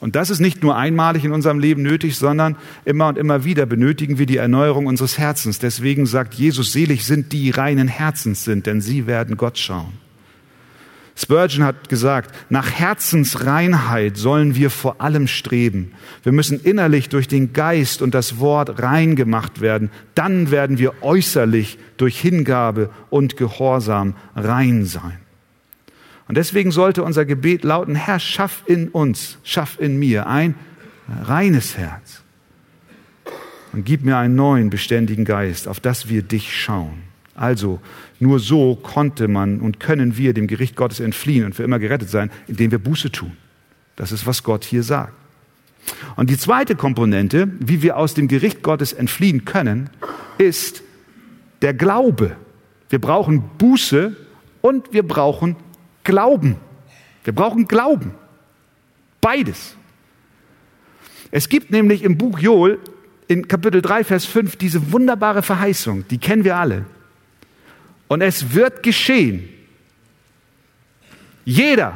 Und 0.00 0.14
das 0.14 0.30
ist 0.30 0.38
nicht 0.38 0.62
nur 0.62 0.76
einmalig 0.76 1.24
in 1.24 1.32
unserem 1.32 1.58
Leben 1.58 1.82
nötig, 1.82 2.16
sondern 2.16 2.56
immer 2.84 3.08
und 3.08 3.18
immer 3.18 3.44
wieder 3.44 3.66
benötigen 3.66 4.18
wir 4.18 4.26
die 4.26 4.36
Erneuerung 4.36 4.86
unseres 4.86 5.18
Herzens. 5.18 5.58
Deswegen 5.58 6.06
sagt 6.06 6.34
Jesus, 6.34 6.72
selig 6.72 7.04
sind 7.04 7.32
die 7.32 7.50
reinen 7.50 7.88
Herzens 7.88 8.44
sind, 8.44 8.66
denn 8.66 8.80
sie 8.80 9.06
werden 9.06 9.36
Gott 9.36 9.58
schauen. 9.58 9.92
Spurgeon 11.16 11.64
hat 11.64 11.88
gesagt, 11.88 12.32
nach 12.48 12.70
Herzensreinheit 12.70 14.16
sollen 14.16 14.54
wir 14.54 14.70
vor 14.70 15.00
allem 15.00 15.26
streben. 15.26 15.90
Wir 16.22 16.30
müssen 16.30 16.60
innerlich 16.60 17.08
durch 17.08 17.26
den 17.26 17.52
Geist 17.52 18.02
und 18.02 18.14
das 18.14 18.38
Wort 18.38 18.80
rein 18.80 19.16
gemacht 19.16 19.60
werden. 19.60 19.90
Dann 20.14 20.52
werden 20.52 20.78
wir 20.78 21.02
äußerlich 21.02 21.76
durch 21.96 22.20
Hingabe 22.20 22.90
und 23.10 23.36
Gehorsam 23.36 24.14
rein 24.36 24.84
sein. 24.84 25.18
Und 26.28 26.36
deswegen 26.36 26.70
sollte 26.70 27.02
unser 27.02 27.24
Gebet 27.24 27.64
lauten, 27.64 27.94
Herr, 27.94 28.20
schaff 28.20 28.62
in 28.66 28.88
uns, 28.88 29.38
schaff 29.42 29.80
in 29.80 29.98
mir 29.98 30.26
ein 30.26 30.54
reines 31.24 31.76
Herz. 31.78 32.22
Und 33.72 33.84
gib 33.84 34.04
mir 34.04 34.18
einen 34.18 34.34
neuen, 34.34 34.70
beständigen 34.70 35.24
Geist, 35.24 35.68
auf 35.68 35.80
das 35.80 36.08
wir 36.08 36.22
dich 36.22 36.54
schauen. 36.54 37.02
Also, 37.34 37.80
nur 38.18 38.40
so 38.40 38.74
konnte 38.76 39.28
man 39.28 39.60
und 39.60 39.80
können 39.80 40.16
wir 40.16 40.34
dem 40.34 40.46
Gericht 40.46 40.76
Gottes 40.76 41.00
entfliehen 41.00 41.44
und 41.44 41.54
für 41.54 41.62
immer 41.62 41.78
gerettet 41.78 42.10
sein, 42.10 42.30
indem 42.46 42.72
wir 42.72 42.78
Buße 42.78 43.10
tun. 43.10 43.32
Das 43.96 44.12
ist, 44.12 44.26
was 44.26 44.42
Gott 44.42 44.64
hier 44.64 44.82
sagt. 44.82 45.12
Und 46.16 46.28
die 46.28 46.36
zweite 46.36 46.76
Komponente, 46.76 47.48
wie 47.60 47.82
wir 47.82 47.96
aus 47.96 48.14
dem 48.14 48.28
Gericht 48.28 48.62
Gottes 48.62 48.92
entfliehen 48.92 49.44
können, 49.44 49.88
ist 50.36 50.82
der 51.62 51.74
Glaube. 51.74 52.36
Wir 52.90 53.00
brauchen 53.00 53.42
Buße 53.58 54.16
und 54.60 54.92
wir 54.92 55.06
brauchen 55.06 55.56
Glauben. 56.08 56.56
Wir 57.22 57.34
brauchen 57.34 57.68
Glauben. 57.68 58.14
Beides. 59.20 59.76
Es 61.30 61.50
gibt 61.50 61.70
nämlich 61.70 62.02
im 62.02 62.16
Buch 62.16 62.38
Joel 62.38 62.78
in 63.26 63.46
Kapitel 63.46 63.82
3, 63.82 64.04
Vers 64.04 64.24
5 64.24 64.56
diese 64.56 64.90
wunderbare 64.90 65.42
Verheißung, 65.42 66.08
die 66.08 66.16
kennen 66.16 66.44
wir 66.44 66.56
alle. 66.56 66.86
Und 68.08 68.22
es 68.22 68.54
wird 68.54 68.82
geschehen. 68.82 69.50
Jeder, 71.44 71.94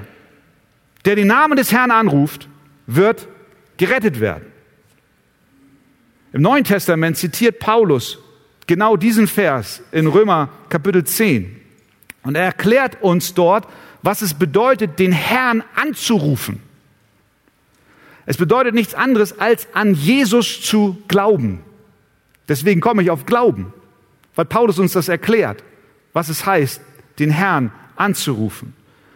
der 1.06 1.16
den 1.16 1.28
Namen 1.28 1.56
des 1.56 1.72
Herrn 1.72 1.90
anruft, 1.90 2.48
wird 2.86 3.26
gerettet 3.78 4.20
werden. 4.20 4.44
Im 6.34 6.42
Neuen 6.42 6.64
Testament 6.64 7.16
zitiert 7.16 7.60
Paulus 7.60 8.18
genau 8.66 8.98
diesen 8.98 9.26
Vers 9.26 9.82
in 9.90 10.06
Römer 10.06 10.50
Kapitel 10.68 11.02
10. 11.02 11.62
Und 12.24 12.36
er 12.36 12.44
erklärt 12.44 13.02
uns 13.02 13.34
dort, 13.34 13.66
was 14.02 14.22
es 14.22 14.34
bedeutet, 14.34 14.98
den 14.98 15.12
Herrn 15.12 15.62
anzurufen. 15.74 16.60
Es 18.26 18.36
bedeutet 18.36 18.74
nichts 18.74 18.94
anderes, 18.94 19.38
als 19.38 19.68
an 19.74 19.94
Jesus 19.94 20.60
zu 20.60 21.02
glauben. 21.08 21.60
Deswegen 22.48 22.80
komme 22.80 23.02
ich 23.02 23.10
auf 23.10 23.26
Glauben, 23.26 23.72
weil 24.34 24.44
Paulus 24.44 24.78
uns 24.78 24.92
das 24.92 25.08
erklärt, 25.08 25.62
was 26.12 26.28
es 26.28 26.46
heißt, 26.46 26.80
den 27.18 27.30
Herrn 27.30 27.72
anzurufen. 27.96 28.74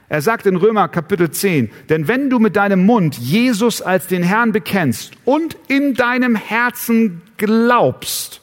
Er 0.08 0.22
sagt 0.22 0.46
in 0.46 0.56
Römer 0.56 0.88
Kapitel 0.88 1.30
10, 1.30 1.70
denn 1.88 2.06
wenn 2.06 2.30
du 2.30 2.38
mit 2.38 2.54
deinem 2.54 2.86
Mund 2.86 3.16
Jesus 3.18 3.82
als 3.82 4.06
den 4.06 4.22
Herrn 4.22 4.52
bekennst 4.52 5.12
und 5.24 5.56
in 5.66 5.94
deinem 5.94 6.36
Herzen 6.36 7.22
glaubst, 7.36 8.40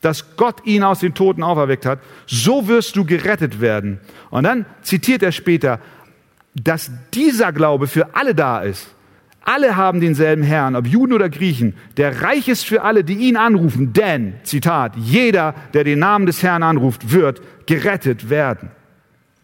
dass 0.00 0.36
Gott 0.36 0.64
ihn 0.64 0.82
aus 0.82 1.00
den 1.00 1.14
Toten 1.14 1.42
auferweckt 1.42 1.86
hat, 1.86 2.00
so 2.26 2.68
wirst 2.68 2.96
du 2.96 3.04
gerettet 3.04 3.60
werden. 3.60 4.00
Und 4.30 4.44
dann 4.44 4.66
zitiert 4.82 5.22
er 5.22 5.32
später, 5.32 5.80
dass 6.54 6.90
dieser 7.12 7.52
Glaube 7.52 7.86
für 7.86 8.14
alle 8.14 8.34
da 8.34 8.60
ist. 8.60 8.94
Alle 9.42 9.76
haben 9.76 10.00
denselben 10.00 10.42
Herrn, 10.42 10.74
ob 10.74 10.88
Juden 10.88 11.12
oder 11.12 11.28
Griechen, 11.28 11.74
der 11.96 12.22
reich 12.22 12.48
ist 12.48 12.66
für 12.66 12.82
alle, 12.82 13.04
die 13.04 13.14
ihn 13.14 13.36
anrufen. 13.36 13.92
Denn, 13.92 14.34
Zitat, 14.42 14.96
jeder, 14.96 15.54
der 15.72 15.84
den 15.84 16.00
Namen 16.00 16.26
des 16.26 16.42
Herrn 16.42 16.64
anruft, 16.64 17.12
wird 17.12 17.40
gerettet 17.66 18.28
werden. 18.28 18.70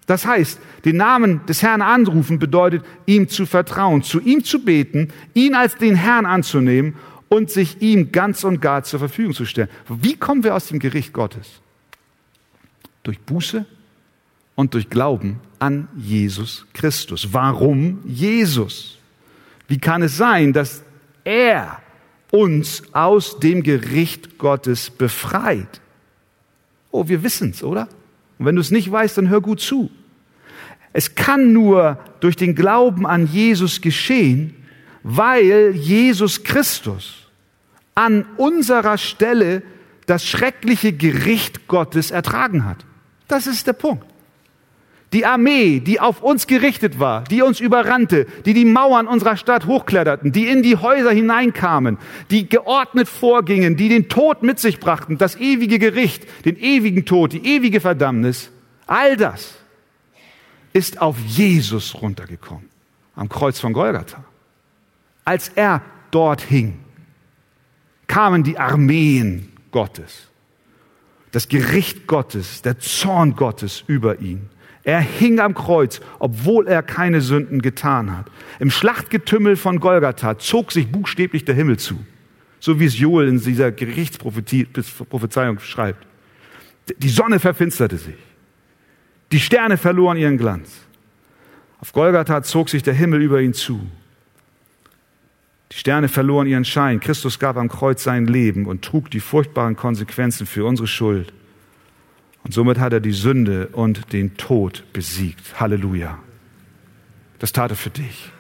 Das 0.07 0.27
heißt, 0.27 0.61
den 0.85 0.97
Namen 0.97 1.47
des 1.47 1.63
Herrn 1.63 1.83
anrufen 1.83 2.41
bedeutet, 2.41 2.85
ihm 3.07 3.29
zu 3.29 3.47
vertrauen, 3.47 4.03
zu 4.03 4.21
ihm 4.21 4.43
zu 4.43 4.65
beten, 4.65 5.13
ihn 5.35 5.55
als 5.55 5.77
den 5.77 5.95
Herrn 5.95 6.27
anzunehmen 6.27 6.97
und 7.33 7.51
sich 7.51 7.81
ihm 7.81 8.13
ganz 8.13 8.45
und 8.45 8.61
gar 8.61 8.85
zur 8.85 8.99
Verfügung 8.99 9.33
zu 9.33 9.47
stellen. 9.47 9.71
Wie 9.89 10.17
kommen 10.17 10.45
wir 10.45 10.55
aus 10.55 10.67
dem 10.67 10.79
Gericht 10.79 11.15
Gottes? 11.15 11.63
Durch 13.05 13.19
Buße 13.21 13.65
und 14.55 14.75
durch 14.75 14.91
Glauben 14.91 15.41
an 15.59 15.89
Jesus 15.97 16.67
Christus. 16.75 17.33
Warum 17.33 18.01
Jesus? 18.05 18.99
Wie 19.67 19.79
kann 19.79 20.03
es 20.03 20.19
sein, 20.19 20.53
dass 20.53 20.83
er 21.25 21.81
uns 22.31 22.83
aus 22.93 23.41
dem 23.41 23.63
Gericht 23.63 24.37
Gottes 24.37 24.91
befreit? 24.91 25.81
Oh, 26.91 27.09
wir 27.09 27.23
wissen 27.23 27.53
es, 27.53 27.65
oder? 27.65 27.89
Und 28.39 28.45
wenn 28.45 28.57
du 28.57 28.61
es 28.61 28.71
nicht 28.71 28.93
weißt, 28.93 29.17
dann 29.17 29.31
hör 29.31 29.41
gut 29.41 29.61
zu. 29.61 29.91
Es 30.93 31.15
kann 31.15 31.55
nur 31.55 31.99
durch 32.21 32.37
den 32.37 32.55
Glauben 32.55 33.07
an 33.07 33.27
Jesus 33.27 33.81
geschehen, 33.81 34.55
weil 35.03 35.71
Jesus 35.75 36.45
Christus 36.45 37.22
an 37.95 38.27
unserer 38.37 38.99
Stelle 38.99 39.63
das 40.07 40.25
schreckliche 40.27 40.93
Gericht 40.93 41.69
Gottes 41.69 42.11
ertragen 42.11 42.65
hat. 42.65 42.85
Das 43.29 43.47
ist 43.47 43.67
der 43.67 43.75
Punkt. 43.75 44.07
Die 45.13 45.27
Armee, 45.27 45.81
die 45.81 46.01
auf 46.01 46.23
uns 46.23 46.47
gerichtet 46.47 46.99
war, 46.99 47.25
die 47.25 47.43
uns 47.43 47.61
überrannte, 47.61 48.27
die 48.47 48.55
die 48.55 48.65
Mauern 48.65 49.07
unserer 49.07 49.37
Stadt 49.37 49.67
hochkletterten, 49.67 50.33
die 50.33 50.49
in 50.49 50.63
die 50.63 50.77
Häuser 50.77 51.11
hineinkamen, 51.11 51.99
die 52.31 52.49
geordnet 52.49 53.09
vorgingen, 53.09 53.77
die 53.77 53.91
den 53.91 54.09
Tod 54.09 54.43
mit 54.43 54.59
sich 54.59 54.81
brachten, 54.81 55.19
das 55.19 55.37
ewige 55.37 55.79
Gericht, 55.79 56.27
den 56.47 56.57
ewigen 56.57 57.05
Tod, 57.05 57.35
die 57.35 57.47
ewige 57.47 57.81
Verdammnis, 57.81 58.51
all 58.87 59.19
das 59.19 59.55
ist 60.73 61.03
auf 61.03 61.19
Jesus 61.27 62.01
runtergekommen, 62.01 62.71
am 63.15 63.29
Kreuz 63.29 63.61
von 63.61 63.75
Golgatha. 63.75 64.25
Als 65.27 65.51
er 65.51 65.83
dort 66.11 66.41
hing, 66.41 66.79
kamen 68.13 68.43
die 68.43 68.59
Armeen 68.59 69.49
Gottes, 69.71 70.29
das 71.31 71.49
Gericht 71.49 72.07
Gottes, 72.07 72.61
der 72.61 72.79
Zorn 72.79 73.37
Gottes 73.37 73.85
über 73.87 74.21
ihn. 74.21 74.51
Er 74.85 75.01
hing 75.01 75.41
am 75.41 75.55
Kreuz, 75.55 76.03
obwohl 76.19 76.69
er 76.69 76.83
keine 76.83 77.23
Sünden 77.23 77.63
getan 77.63 78.15
hat. 78.15 78.27
Im 78.59 78.71
Schlachtgetümmel 78.71 79.57
von 79.57 79.81
zog 79.81 80.73
sich 80.73 80.93
buchstäblich 80.93 81.47
der 81.47 81.55
Himmel 81.55 81.79
zu. 81.79 82.05
So 82.61 82.79
wie 82.79 82.85
es 82.85 82.99
Joel 82.99 83.29
in 83.29 83.41
dieser 83.41 83.73
Gerichtsprophezeiung 83.73 85.59
schreibt. 85.61 86.07
Die 86.99 87.09
Sonne 87.09 87.41
verfinsterte 87.41 87.97
sich. 87.97 88.19
Die 89.31 89.41
Sterne 89.41 89.79
verloren 89.79 90.19
ihren 90.19 90.37
Glanz. 90.37 90.83
Auf 91.81 91.93
Golgatha 91.93 92.43
zog 92.43 92.69
sich 92.69 92.83
der 92.83 92.93
Himmel 92.93 93.23
über 93.23 93.41
ihn 93.41 93.55
zu. 93.55 93.81
Die 95.73 95.79
Sterne 95.79 96.09
verloren 96.09 96.47
ihren 96.47 96.67
Schein. 96.67 97.01
Christus 97.01 97.39
gab 97.39 97.57
am 97.57 97.71
Kreuz 97.71 98.03
sein 98.03 98.27
Leben 98.27 98.67
und 98.67 98.85
trug 98.85 99.11
die 99.11 99.21
furchtbaren 99.21 99.75
Konsequenzen 99.75 100.47
für 100.47 100.67
unsere 100.67 100.87
Schuld. 100.87 101.33
Und 102.45 102.53
somit 102.53 102.79
hat 102.79 102.93
er 102.93 103.01
die 103.01 103.13
Sünde 103.13 103.69
und 103.69 104.13
den 104.13 104.37
Tod 104.37 104.85
besiegt. 104.93 105.59
Halleluja. 105.59 106.19
Das 107.39 107.53
tat 107.53 107.71
er 107.71 107.77
für 107.77 107.89
dich. 107.89 108.31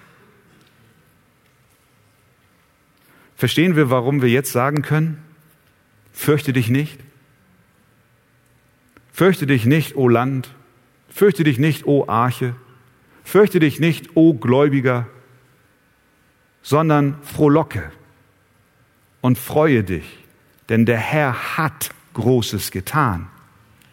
Verstehen 3.35 3.77
wir, 3.77 3.89
warum 3.89 4.21
wir 4.21 4.29
jetzt 4.29 4.53
sagen 4.53 4.83
können, 4.83 5.17
fürchte 6.13 6.53
dich 6.53 6.69
nicht? 6.69 7.01
Fürchte 9.11 9.47
dich 9.47 9.65
nicht, 9.65 9.97
o 9.97 10.07
Land. 10.07 10.51
Fürchte 11.09 11.45
dich 11.45 11.59
nicht, 11.59 11.87
o 11.87 12.07
Arche. 12.09 12.55
Fürchte 13.25 13.59
dich 13.59 13.81
nicht, 13.81 14.17
o 14.17 14.35
Gläubiger, 14.35 15.07
sondern 16.63 17.17
frohlocke 17.23 17.91
und 19.21 19.39
freue 19.39 19.85
dich, 19.85 20.25
denn 20.69 20.87
der 20.87 20.99
Herr 20.99 21.57
hat 21.59 21.91
Großes 22.15 22.71
getan. 22.71 23.29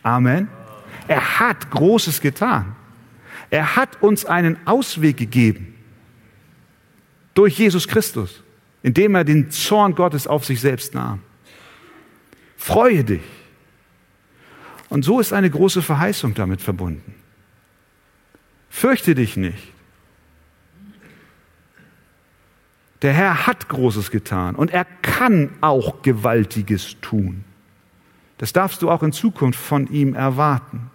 Amen. 0.03 0.47
Er 1.07 1.39
hat 1.39 1.71
Großes 1.71 2.21
getan. 2.21 2.75
Er 3.49 3.75
hat 3.75 4.01
uns 4.01 4.25
einen 4.25 4.57
Ausweg 4.65 5.17
gegeben 5.17 5.75
durch 7.33 7.57
Jesus 7.57 7.87
Christus, 7.87 8.43
indem 8.83 9.15
er 9.15 9.23
den 9.23 9.49
Zorn 9.49 9.95
Gottes 9.95 10.27
auf 10.27 10.45
sich 10.45 10.61
selbst 10.61 10.93
nahm. 10.93 11.21
Freue 12.57 13.03
dich. 13.03 13.23
Und 14.89 15.05
so 15.05 15.19
ist 15.19 15.33
eine 15.33 15.49
große 15.49 15.81
Verheißung 15.81 16.33
damit 16.33 16.61
verbunden. 16.61 17.15
Fürchte 18.69 19.15
dich 19.15 19.37
nicht. 19.37 19.73
Der 23.01 23.13
Herr 23.13 23.47
hat 23.47 23.69
Großes 23.69 24.11
getan 24.11 24.55
und 24.55 24.71
er 24.71 24.85
kann 25.01 25.51
auch 25.61 26.01
Gewaltiges 26.01 26.97
tun. 27.01 27.45
Das 28.37 28.53
darfst 28.53 28.81
du 28.81 28.89
auch 28.89 29.03
in 29.03 29.11
Zukunft 29.11 29.59
von 29.59 29.87
ihm 29.87 30.13
erwarten. 30.15 30.89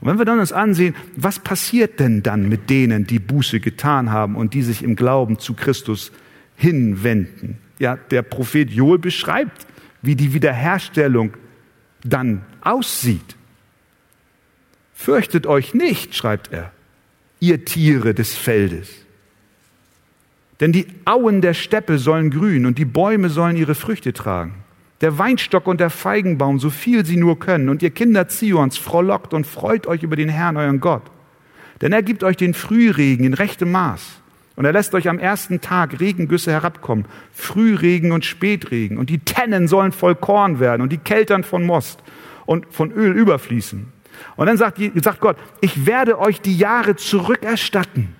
Und 0.00 0.08
wenn 0.08 0.18
wir 0.18 0.24
dann 0.24 0.38
uns 0.38 0.52
ansehen, 0.52 0.94
was 1.16 1.38
passiert 1.38 1.98
denn 2.00 2.22
dann 2.22 2.48
mit 2.48 2.70
denen, 2.70 3.06
die 3.06 3.18
Buße 3.18 3.60
getan 3.60 4.10
haben 4.10 4.36
und 4.36 4.54
die 4.54 4.62
sich 4.62 4.82
im 4.82 4.96
Glauben 4.96 5.38
zu 5.38 5.54
Christus 5.54 6.12
hinwenden? 6.56 7.58
Ja, 7.78 7.96
der 7.96 8.22
Prophet 8.22 8.70
Joel 8.70 8.98
beschreibt, 8.98 9.66
wie 10.02 10.14
die 10.14 10.34
Wiederherstellung 10.34 11.36
dann 12.04 12.42
aussieht. 12.60 13.36
Fürchtet 14.94 15.46
euch 15.46 15.74
nicht, 15.74 16.14
schreibt 16.14 16.52
er, 16.52 16.72
ihr 17.40 17.64
Tiere 17.64 18.14
des 18.14 18.34
Feldes. 18.34 18.88
Denn 20.60 20.72
die 20.72 20.86
Auen 21.04 21.40
der 21.40 21.54
Steppe 21.54 21.98
sollen 21.98 22.30
grünen 22.30 22.66
und 22.66 22.78
die 22.78 22.84
Bäume 22.84 23.28
sollen 23.30 23.56
ihre 23.56 23.74
Früchte 23.74 24.12
tragen 24.12 24.54
der 25.00 25.18
Weinstock 25.18 25.66
und 25.66 25.80
der 25.80 25.90
Feigenbaum, 25.90 26.58
so 26.58 26.70
viel 26.70 27.04
sie 27.04 27.16
nur 27.16 27.38
können. 27.38 27.68
Und 27.68 27.82
ihr 27.82 27.90
Kinder 27.90 28.28
Zions, 28.28 28.78
frohlockt 28.78 29.32
und 29.32 29.46
freut 29.46 29.86
euch 29.86 30.02
über 30.02 30.16
den 30.16 30.28
Herrn, 30.28 30.56
euren 30.56 30.80
Gott. 30.80 31.02
Denn 31.80 31.92
er 31.92 32.02
gibt 32.02 32.24
euch 32.24 32.36
den 32.36 32.54
Frühregen 32.54 33.24
in 33.24 33.34
rechtem 33.34 33.70
Maß. 33.70 34.20
Und 34.56 34.64
er 34.64 34.72
lässt 34.72 34.92
euch 34.94 35.08
am 35.08 35.20
ersten 35.20 35.60
Tag 35.60 36.00
Regengüsse 36.00 36.50
herabkommen, 36.50 37.04
Frühregen 37.32 38.10
und 38.10 38.24
Spätregen. 38.24 38.98
Und 38.98 39.08
die 39.08 39.20
Tennen 39.20 39.68
sollen 39.68 39.92
voll 39.92 40.16
Korn 40.16 40.58
werden 40.58 40.82
und 40.82 40.90
die 40.90 40.98
Keltern 40.98 41.44
von 41.44 41.64
Most 41.64 42.02
und 42.44 42.66
von 42.70 42.90
Öl 42.90 43.12
überfließen. 43.12 43.86
Und 44.34 44.46
dann 44.46 44.56
sagt, 44.56 44.80
sagt 44.96 45.20
Gott, 45.20 45.36
ich 45.60 45.86
werde 45.86 46.18
euch 46.18 46.40
die 46.40 46.56
Jahre 46.56 46.96
zurückerstatten 46.96 48.16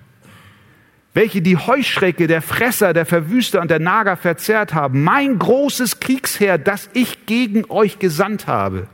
welche 1.15 1.43
die 1.43 1.57
Heuschrecke, 1.57 2.27
der 2.27 2.43
Fresser, 2.43 2.93
der 2.93 3.07
Verwüster 3.07 3.61
und 3.61 3.71
der 3.71 3.81
Nager 3.81 4.17
verzehrt 4.17 4.75
haben. 4.75 5.03
Mein 5.03 5.39
großes 5.39 6.01
Kriegsheer, 6.01 6.59
das 6.59 6.89
ich 6.93 7.27
gegen 7.27 7.65
euch 7.71 7.99
gesandt 7.99 8.47
habe. 8.47 8.87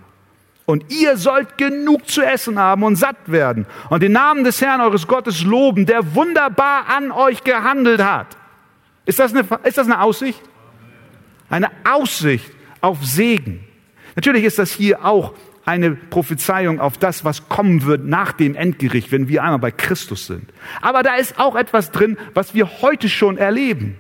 Und 0.66 0.90
ihr 0.90 1.18
sollt 1.18 1.58
genug 1.58 2.08
zu 2.08 2.22
essen 2.22 2.58
haben 2.58 2.84
und 2.84 2.96
satt 2.96 3.16
werden 3.26 3.66
und 3.90 4.02
den 4.02 4.12
Namen 4.12 4.44
des 4.44 4.62
Herrn 4.62 4.80
eures 4.80 5.06
Gottes 5.06 5.42
loben, 5.42 5.84
der 5.84 6.14
wunderbar 6.14 6.86
an 6.88 7.10
euch 7.10 7.44
gehandelt 7.44 8.02
hat. 8.02 8.28
Ist 9.04 9.18
das 9.18 9.34
eine, 9.34 9.46
ist 9.64 9.76
das 9.76 9.86
eine 9.86 10.00
Aussicht? 10.00 10.40
Eine 11.50 11.70
Aussicht 11.84 12.50
auf 12.80 13.04
Segen. 13.04 13.64
Natürlich 14.16 14.44
ist 14.44 14.58
das 14.58 14.70
hier 14.70 15.04
auch 15.04 15.34
eine 15.64 15.92
Prophezeiung 15.92 16.80
auf 16.80 16.98
das, 16.98 17.24
was 17.24 17.48
kommen 17.48 17.84
wird 17.84 18.04
nach 18.04 18.32
dem 18.32 18.54
Endgericht, 18.54 19.12
wenn 19.12 19.28
wir 19.28 19.42
einmal 19.42 19.58
bei 19.58 19.70
Christus 19.70 20.26
sind. 20.26 20.50
Aber 20.80 21.02
da 21.02 21.16
ist 21.16 21.38
auch 21.38 21.56
etwas 21.56 21.90
drin, 21.90 22.18
was 22.34 22.54
wir 22.54 22.82
heute 22.82 23.08
schon 23.08 23.38
erleben. 23.38 23.96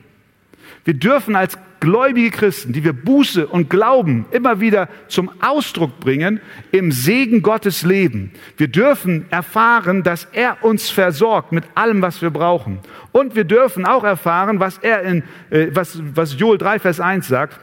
Wir 0.84 0.94
dürfen 0.94 1.34
als 1.34 1.56
gläubige 1.84 2.30
Christen, 2.30 2.72
die 2.72 2.82
wir 2.82 2.94
Buße 2.94 3.46
und 3.46 3.68
Glauben 3.68 4.24
immer 4.30 4.60
wieder 4.60 4.88
zum 5.08 5.30
Ausdruck 5.42 6.00
bringen, 6.00 6.40
im 6.72 6.92
Segen 6.92 7.42
Gottes 7.42 7.82
leben. 7.82 8.32
Wir 8.56 8.68
dürfen 8.68 9.26
erfahren, 9.30 10.02
dass 10.02 10.26
er 10.32 10.64
uns 10.64 10.88
versorgt 10.88 11.52
mit 11.52 11.64
allem, 11.74 12.00
was 12.00 12.22
wir 12.22 12.30
brauchen. 12.30 12.78
Und 13.12 13.34
wir 13.34 13.44
dürfen 13.44 13.84
auch 13.84 14.02
erfahren, 14.02 14.60
was 14.60 14.78
er 14.78 15.02
in, 15.02 15.24
äh, 15.50 15.68
was, 15.72 16.00
was 16.14 16.38
Joel 16.38 16.56
3, 16.56 16.78
Vers 16.78 17.00
1 17.00 17.28
sagt. 17.28 17.60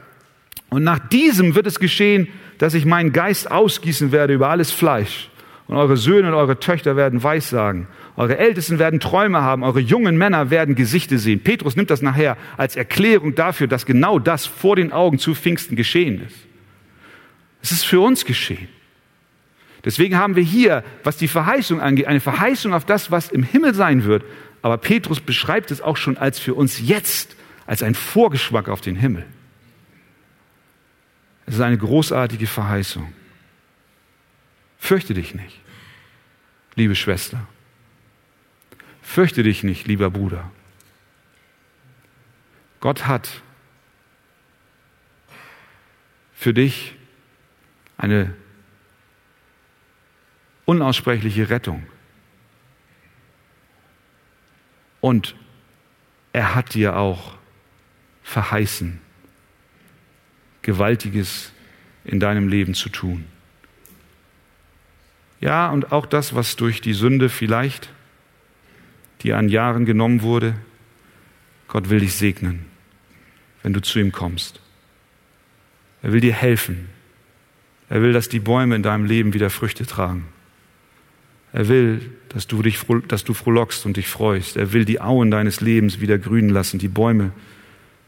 Und 0.72 0.86
nach 0.86 1.00
diesem 1.10 1.54
wird 1.54 1.68
es 1.68 1.80
geschehen, 1.80 2.30
dass 2.58 2.74
ich 2.74 2.86
meinen 2.86 3.12
Geist 3.12 3.52
ausgießen 3.52 4.14
werde 4.14 4.34
über 4.34 4.50
alles 4.50 4.72
Fleisch. 4.72 5.30
Und 5.68 5.76
eure 5.76 5.98
Söhne 5.98 6.30
und 6.30 6.34
eure 6.34 6.60
Töchter 6.60 6.96
werden 6.96 7.22
Weissagen. 7.22 7.88
Eure 8.16 8.38
Ältesten 8.38 8.80
werden 8.80 9.02
Träume 9.02 9.42
haben. 9.42 9.64
Eure 9.64 9.82
jungen 9.82 10.18
Männer 10.18 10.50
werden 10.50 10.76
Gesichte 10.76 11.18
sehen. 11.18 11.42
Petrus 11.42 11.76
nimmt 11.76 11.90
das 11.90 12.02
nachher 12.02 12.38
als 12.56 12.78
Erklärung 12.78 13.36
dafür, 13.36 13.68
dass 13.68 13.86
genau 13.86 14.18
das 14.18 14.46
vor 14.46 14.78
den 14.78 14.94
Augen 14.94 15.20
zu 15.20 15.36
Pfingsten 15.36 15.76
geschehen 15.76 16.22
ist. 16.26 16.38
Es 17.62 17.72
ist 17.74 17.86
für 17.86 18.00
uns 18.00 18.24
geschehen. 18.24 18.70
Deswegen 19.84 20.18
haben 20.18 20.38
wir 20.38 20.44
hier, 20.44 20.84
was 21.04 21.18
die 21.18 21.28
Verheißung 21.28 21.82
angeht, 21.82 22.08
eine 22.08 22.22
Verheißung 22.22 22.74
auf 22.74 22.86
das, 22.86 23.12
was 23.12 23.30
im 23.30 23.44
Himmel 23.44 23.74
sein 23.74 24.06
wird. 24.06 24.24
Aber 24.62 24.78
Petrus 24.78 25.20
beschreibt 25.20 25.70
es 25.72 25.82
auch 25.82 25.98
schon 25.98 26.18
als 26.18 26.40
für 26.40 26.54
uns 26.54 26.80
jetzt, 26.80 27.36
als 27.66 27.84
ein 27.84 27.96
Vorgeschmack 27.96 28.70
auf 28.70 28.80
den 28.80 28.96
Himmel. 28.96 29.26
Es 31.46 31.56
ist 31.56 31.62
eine 31.62 31.78
großartige 31.78 32.48
Verheißung. 32.48 33.14
Fürchte 34.78 35.14
dich 35.14 35.36
nicht. 35.36 35.60
liebe 36.76 36.96
Schwester. 36.96 37.48
Fürchte 39.02 39.44
dich 39.44 39.64
nicht, 39.64 39.88
lieber 39.88 40.10
Bruder. 40.10 40.50
Gott 42.80 43.08
hat 43.08 43.42
für 46.34 46.54
dich 46.54 46.96
eine 47.98 48.34
unaussprechliche 50.66 51.50
Rettung. 51.50 51.86
Und 55.02 55.36
er 56.34 56.56
hat 56.56 56.74
dir 56.74 56.96
auch 56.96 57.38
verheißen, 58.24 59.02
Gewaltiges 60.62 61.52
in 62.04 62.20
deinem 62.20 62.48
Leben 62.48 62.74
zu 62.74 62.90
tun. 62.90 63.26
Ja, 65.40 65.70
und 65.72 65.92
auch 65.92 66.06
das, 66.06 66.36
was 66.36 66.56
durch 66.56 66.82
die 66.82 66.94
Sünde 66.94 67.30
vielleicht 67.30 67.90
dir 69.24 69.38
an 69.38 69.50
Jahren 69.50 69.86
genommen 69.86 70.22
wurde, 70.22 70.56
Gott 71.68 71.90
will 71.90 72.00
dich 72.00 72.14
segnen, 72.14 72.66
wenn 73.64 73.74
du 73.74 73.82
zu 73.82 74.00
ihm 74.00 74.12
kommst. 74.12 74.60
Er 76.04 76.12
will 76.14 76.22
dir 76.22 76.34
helfen. 76.34 76.90
Er 77.90 78.02
will, 78.02 78.14
dass 78.14 78.30
die 78.30 78.40
Bäume 78.40 78.76
in 78.76 78.84
deinem 78.84 79.06
Leben 79.06 79.34
wieder 79.34 79.50
Früchte 79.50 79.86
tragen. 79.86 80.26
Er 81.54 81.68
will, 81.68 82.12
dass 82.30 82.48
du 82.48 82.62
dich, 82.62 82.80
dass 83.08 83.24
du 83.24 83.34
frohlockst 83.34 83.86
und 83.86 83.98
dich 83.98 84.08
freust. 84.08 84.56
Er 84.58 84.74
will 84.74 84.86
die 84.86 85.02
Auen 85.02 85.32
deines 85.32 85.60
Lebens 85.60 86.00
wieder 86.00 86.18
grünen 86.18 86.50
lassen. 86.50 86.80
Die 86.80 86.88
Bäume 86.88 87.32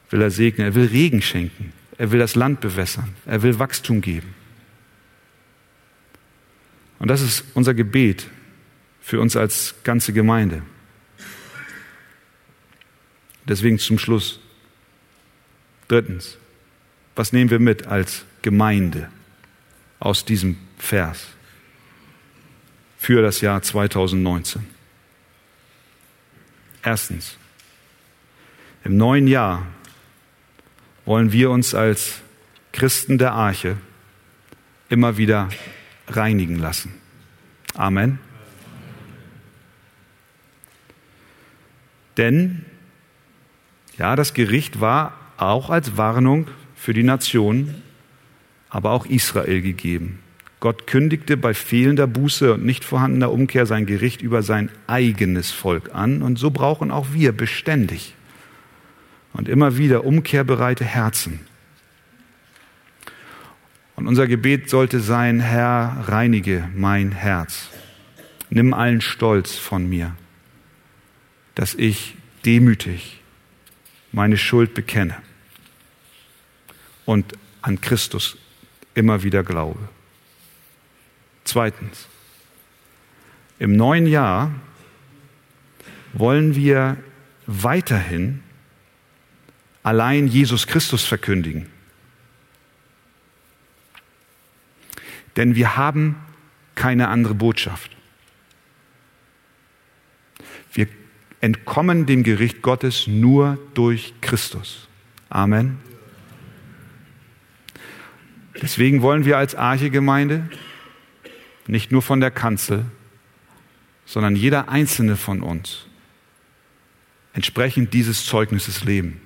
will 0.09 0.21
er 0.21 0.31
segnen. 0.31 0.67
Er 0.67 0.75
will 0.75 0.85
Regen 0.85 1.21
schenken. 1.21 1.73
Er 1.97 2.11
will 2.11 2.19
das 2.19 2.35
Land 2.35 2.61
bewässern. 2.61 3.15
Er 3.25 3.41
will 3.43 3.59
Wachstum 3.59 4.01
geben. 4.01 4.33
Und 6.99 7.09
das 7.09 7.21
ist 7.21 7.43
unser 7.53 7.73
Gebet 7.73 8.27
für 9.01 9.19
uns 9.19 9.35
als 9.35 9.75
ganze 9.83 10.13
Gemeinde. 10.13 10.63
Deswegen 13.45 13.77
zum 13.77 13.99
Schluss. 13.99 14.39
Drittens, 15.89 16.37
was 17.15 17.33
nehmen 17.33 17.49
wir 17.49 17.59
mit 17.59 17.87
als 17.87 18.25
Gemeinde 18.41 19.09
aus 19.99 20.23
diesem 20.23 20.57
Vers 20.77 21.27
für 22.97 23.21
das 23.21 23.41
Jahr 23.41 23.61
2019? 23.61 24.65
Erstens, 26.81 27.37
im 28.85 28.97
neuen 28.97 29.27
Jahr 29.27 29.67
wollen 31.05 31.31
wir 31.31 31.49
uns 31.51 31.75
als 31.75 32.21
Christen 32.71 33.17
der 33.17 33.33
Arche 33.33 33.77
immer 34.89 35.17
wieder 35.17 35.49
reinigen 36.07 36.57
lassen. 36.57 36.93
Amen. 37.75 38.19
Denn, 42.17 42.65
ja, 43.97 44.15
das 44.15 44.33
Gericht 44.33 44.79
war 44.79 45.17
auch 45.37 45.69
als 45.69 45.97
Warnung 45.97 46.47
für 46.75 46.93
die 46.93 47.03
Nation, 47.03 47.75
aber 48.69 48.91
auch 48.91 49.05
Israel 49.05 49.61
gegeben. 49.61 50.19
Gott 50.59 50.87
kündigte 50.87 51.35
bei 51.35 51.53
fehlender 51.53 52.07
Buße 52.07 52.53
und 52.53 52.63
nicht 52.63 52.85
vorhandener 52.85 53.31
Umkehr 53.31 53.65
sein 53.65 53.85
Gericht 53.85 54.21
über 54.21 54.43
sein 54.43 54.69
eigenes 54.87 55.51
Volk 55.51 55.93
an. 55.93 56.21
Und 56.21 56.39
so 56.39 56.51
brauchen 56.51 56.89
auch 56.89 57.07
wir 57.11 57.33
beständig 57.33 58.13
und 59.33 59.49
immer 59.49 59.77
wieder 59.77 60.05
umkehrbereite 60.05 60.85
Herzen 60.85 61.39
und 63.95 64.07
unser 64.07 64.27
Gebet 64.27 64.69
sollte 64.69 64.99
sein, 64.99 65.39
Herr, 65.39 66.05
reinige 66.07 66.69
mein 66.75 67.11
Herz. 67.11 67.69
Nimm 68.49 68.73
allen 68.73 69.01
Stolz 69.01 69.55
von 69.55 69.87
mir, 69.87 70.15
dass 71.55 71.75
ich 71.75 72.15
demütig 72.45 73.21
meine 74.11 74.37
Schuld 74.37 74.73
bekenne 74.73 75.15
und 77.05 77.33
an 77.61 77.81
Christus 77.81 78.37
immer 78.93 79.23
wieder 79.23 79.43
glaube. 79.43 79.79
Zweitens, 81.45 82.07
im 83.59 83.75
neuen 83.75 84.07
Jahr 84.07 84.51
wollen 86.13 86.55
wir 86.55 86.97
weiterhin 87.47 88.43
allein 89.83 90.27
Jesus 90.27 90.65
Christus 90.65 91.03
verkündigen. 91.03 91.67
Denn 95.35 95.55
wir 95.55 95.75
haben 95.75 96.15
keine 96.75 97.09
andere 97.09 97.35
Botschaft. 97.35 97.95
Wir 100.73 100.87
entkommen 101.41 102.05
dem 102.05 102.23
Gericht 102.23 102.61
Gottes 102.61 103.07
nur 103.07 103.59
durch 103.73 104.13
Christus. 104.21 104.87
Amen. 105.29 105.79
Deswegen 108.61 109.01
wollen 109.01 109.25
wir 109.25 109.37
als 109.37 109.55
Arche-Gemeinde 109.55 110.49
nicht 111.67 111.91
nur 111.91 112.01
von 112.01 112.19
der 112.21 112.31
Kanzel, 112.31 112.85
sondern 114.05 114.35
jeder 114.35 114.69
einzelne 114.69 115.17
von 115.17 115.41
uns 115.41 115.87
entsprechend 117.33 117.93
dieses 117.93 118.25
Zeugnisses 118.25 118.83
leben. 118.83 119.19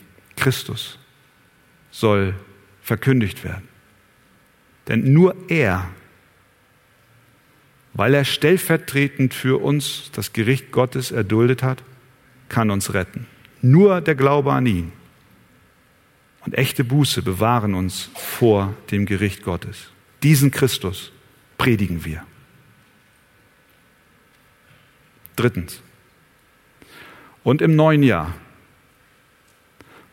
Christus 0.47 0.97
soll 1.91 2.33
verkündigt 2.81 3.43
werden. 3.43 3.67
Denn 4.87 5.11
nur 5.11 5.35
er 5.49 5.89
weil 7.93 8.13
er 8.13 8.23
stellvertretend 8.23 9.33
für 9.33 9.61
uns 9.61 10.09
das 10.13 10.31
Gericht 10.31 10.71
Gottes 10.71 11.11
erduldet 11.11 11.63
hat, 11.63 11.83
kann 12.47 12.69
uns 12.69 12.93
retten. 12.93 13.25
Nur 13.61 13.99
der 13.99 14.15
Glaube 14.15 14.53
an 14.53 14.67
ihn 14.67 14.93
und 16.45 16.53
echte 16.53 16.85
Buße 16.85 17.23
bewahren 17.23 17.73
uns 17.73 18.09
vor 18.13 18.73
dem 18.91 19.05
Gericht 19.05 19.43
Gottes. 19.43 19.89
Diesen 20.23 20.51
Christus 20.51 21.11
predigen 21.57 22.05
wir. 22.05 22.23
Drittens. 25.35 25.81
Und 27.43 27.61
im 27.61 27.75
neuen 27.75 28.03
Jahr 28.03 28.33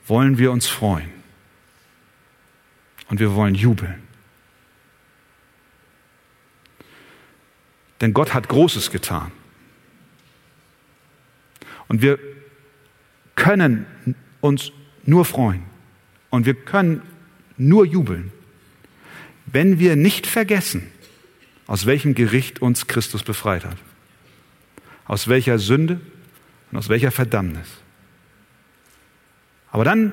wollen 0.06 0.38
wir 0.38 0.52
uns 0.52 0.66
freuen. 0.66 1.10
Und 3.08 3.20
wir 3.20 3.34
wollen 3.34 3.54
jubeln. 3.54 4.02
Denn 8.00 8.12
Gott 8.12 8.34
hat 8.34 8.48
Großes 8.48 8.90
getan. 8.90 9.30
Und 11.88 12.02
wir 12.02 12.18
können 13.34 13.86
uns 14.40 14.72
nur 15.04 15.24
freuen. 15.24 15.62
Und 16.30 16.46
wir 16.46 16.54
können 16.54 17.02
nur 17.56 17.86
jubeln, 17.86 18.32
wenn 19.46 19.78
wir 19.78 19.96
nicht 19.96 20.26
vergessen, 20.26 20.90
aus 21.66 21.86
welchem 21.86 22.14
Gericht 22.14 22.60
uns 22.60 22.86
Christus 22.86 23.22
befreit 23.22 23.64
hat. 23.64 23.76
Aus 25.04 25.28
welcher 25.28 25.58
Sünde 25.58 26.00
und 26.70 26.78
aus 26.78 26.88
welcher 26.88 27.10
Verdammnis. 27.10 27.68
Aber 29.74 29.82
dann 29.82 30.12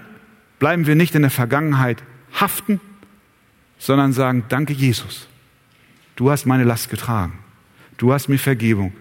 bleiben 0.58 0.88
wir 0.88 0.96
nicht 0.96 1.14
in 1.14 1.22
der 1.22 1.30
Vergangenheit 1.30 2.02
haften, 2.34 2.82
sondern 3.78 4.12
sagen, 4.12 4.46
danke 4.50 4.74
Jesus, 4.74 5.28
du 6.16 6.32
hast 6.32 6.48
meine 6.48 6.64
Last 6.64 6.90
getragen. 6.90 7.38
Du 8.00 8.12
hast 8.12 8.28
mir 8.28 8.40
Vergebung 8.40 8.92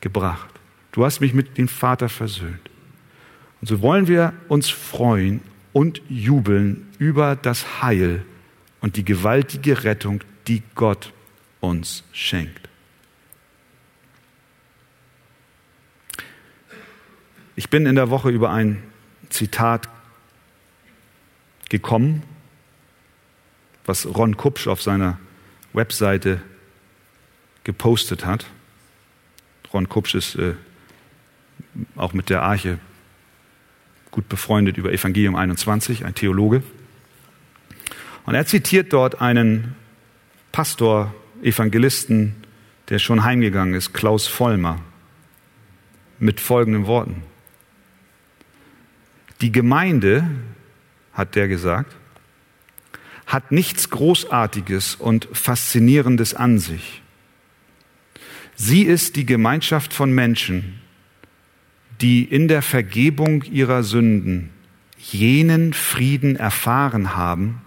gebracht. 0.00 0.48
Du 0.90 1.04
hast 1.04 1.20
mich 1.20 1.32
mit 1.32 1.58
dem 1.58 1.68
Vater 1.68 2.08
versöhnt. 2.08 2.58
Und 3.60 3.68
so 3.68 3.80
wollen 3.80 4.08
wir 4.08 4.32
uns 4.48 4.68
freuen 4.68 5.42
und 5.72 6.02
jubeln 6.08 6.88
über 6.98 7.36
das 7.36 7.80
Heil 7.80 8.24
und 8.80 8.96
die 8.96 9.04
gewaltige 9.04 9.84
Rettung, 9.84 10.24
die 10.48 10.64
Gott 10.74 11.12
uns 11.60 12.02
schenkt. 12.10 12.68
Ich 17.54 17.70
bin 17.70 17.86
in 17.86 17.94
der 17.94 18.10
Woche 18.10 18.30
über 18.30 18.50
ein 18.50 18.82
Zitat 19.30 19.88
gekommen, 21.68 22.22
was 23.86 24.06
Ron 24.06 24.36
Kupsch 24.36 24.66
auf 24.66 24.82
seiner 24.82 25.18
Webseite 25.72 26.40
gepostet 27.64 28.24
hat. 28.24 28.46
Ron 29.72 29.88
Kupsch 29.88 30.14
ist 30.14 30.36
äh, 30.36 30.54
auch 31.96 32.12
mit 32.12 32.30
der 32.30 32.42
Arche 32.42 32.78
gut 34.10 34.28
befreundet 34.28 34.78
über 34.78 34.92
Evangelium 34.92 35.36
21, 35.36 36.04
ein 36.04 36.14
Theologe. 36.14 36.62
Und 38.24 38.34
er 38.34 38.46
zitiert 38.46 38.92
dort 38.92 39.20
einen 39.20 39.74
Pastor, 40.52 41.14
Evangelisten, 41.42 42.34
der 42.88 42.98
schon 42.98 43.22
heimgegangen 43.22 43.74
ist, 43.74 43.92
Klaus 43.92 44.26
Vollmer, 44.26 44.80
mit 46.18 46.40
folgenden 46.40 46.86
Worten. 46.86 47.22
Die 49.40 49.52
Gemeinde, 49.52 50.28
hat 51.12 51.36
der 51.36 51.48
gesagt, 51.48 51.94
hat 53.26 53.52
nichts 53.52 53.90
Großartiges 53.90 54.96
und 54.96 55.28
Faszinierendes 55.32 56.34
an 56.34 56.58
sich. 56.58 57.02
Sie 58.56 58.82
ist 58.82 59.16
die 59.16 59.26
Gemeinschaft 59.26 59.92
von 59.92 60.12
Menschen, 60.12 60.80
die 62.00 62.24
in 62.24 62.48
der 62.48 62.62
Vergebung 62.62 63.44
ihrer 63.44 63.82
Sünden 63.82 64.50
jenen 64.96 65.72
Frieden 65.72 66.36
erfahren 66.36 67.14
haben, 67.14 67.62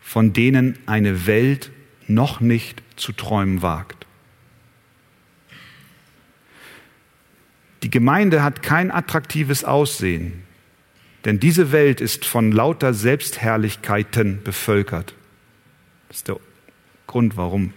von 0.00 0.32
denen 0.32 0.78
eine 0.86 1.26
Welt 1.26 1.70
noch 2.06 2.40
nicht 2.40 2.82
zu 2.96 3.12
träumen 3.12 3.62
wagt. 3.62 4.06
Die 7.82 7.90
Gemeinde 7.90 8.42
hat 8.42 8.62
kein 8.62 8.90
attraktives 8.90 9.62
Aussehen, 9.62 10.42
denn 11.28 11.38
diese 11.38 11.72
Welt 11.72 12.00
ist 12.00 12.24
von 12.24 12.52
lauter 12.52 12.94
Selbstherrlichkeiten 12.94 14.42
bevölkert. 14.42 15.12
Das 16.08 16.16
ist 16.16 16.28
der 16.28 16.40
Grund, 17.06 17.36
warum 17.36 17.74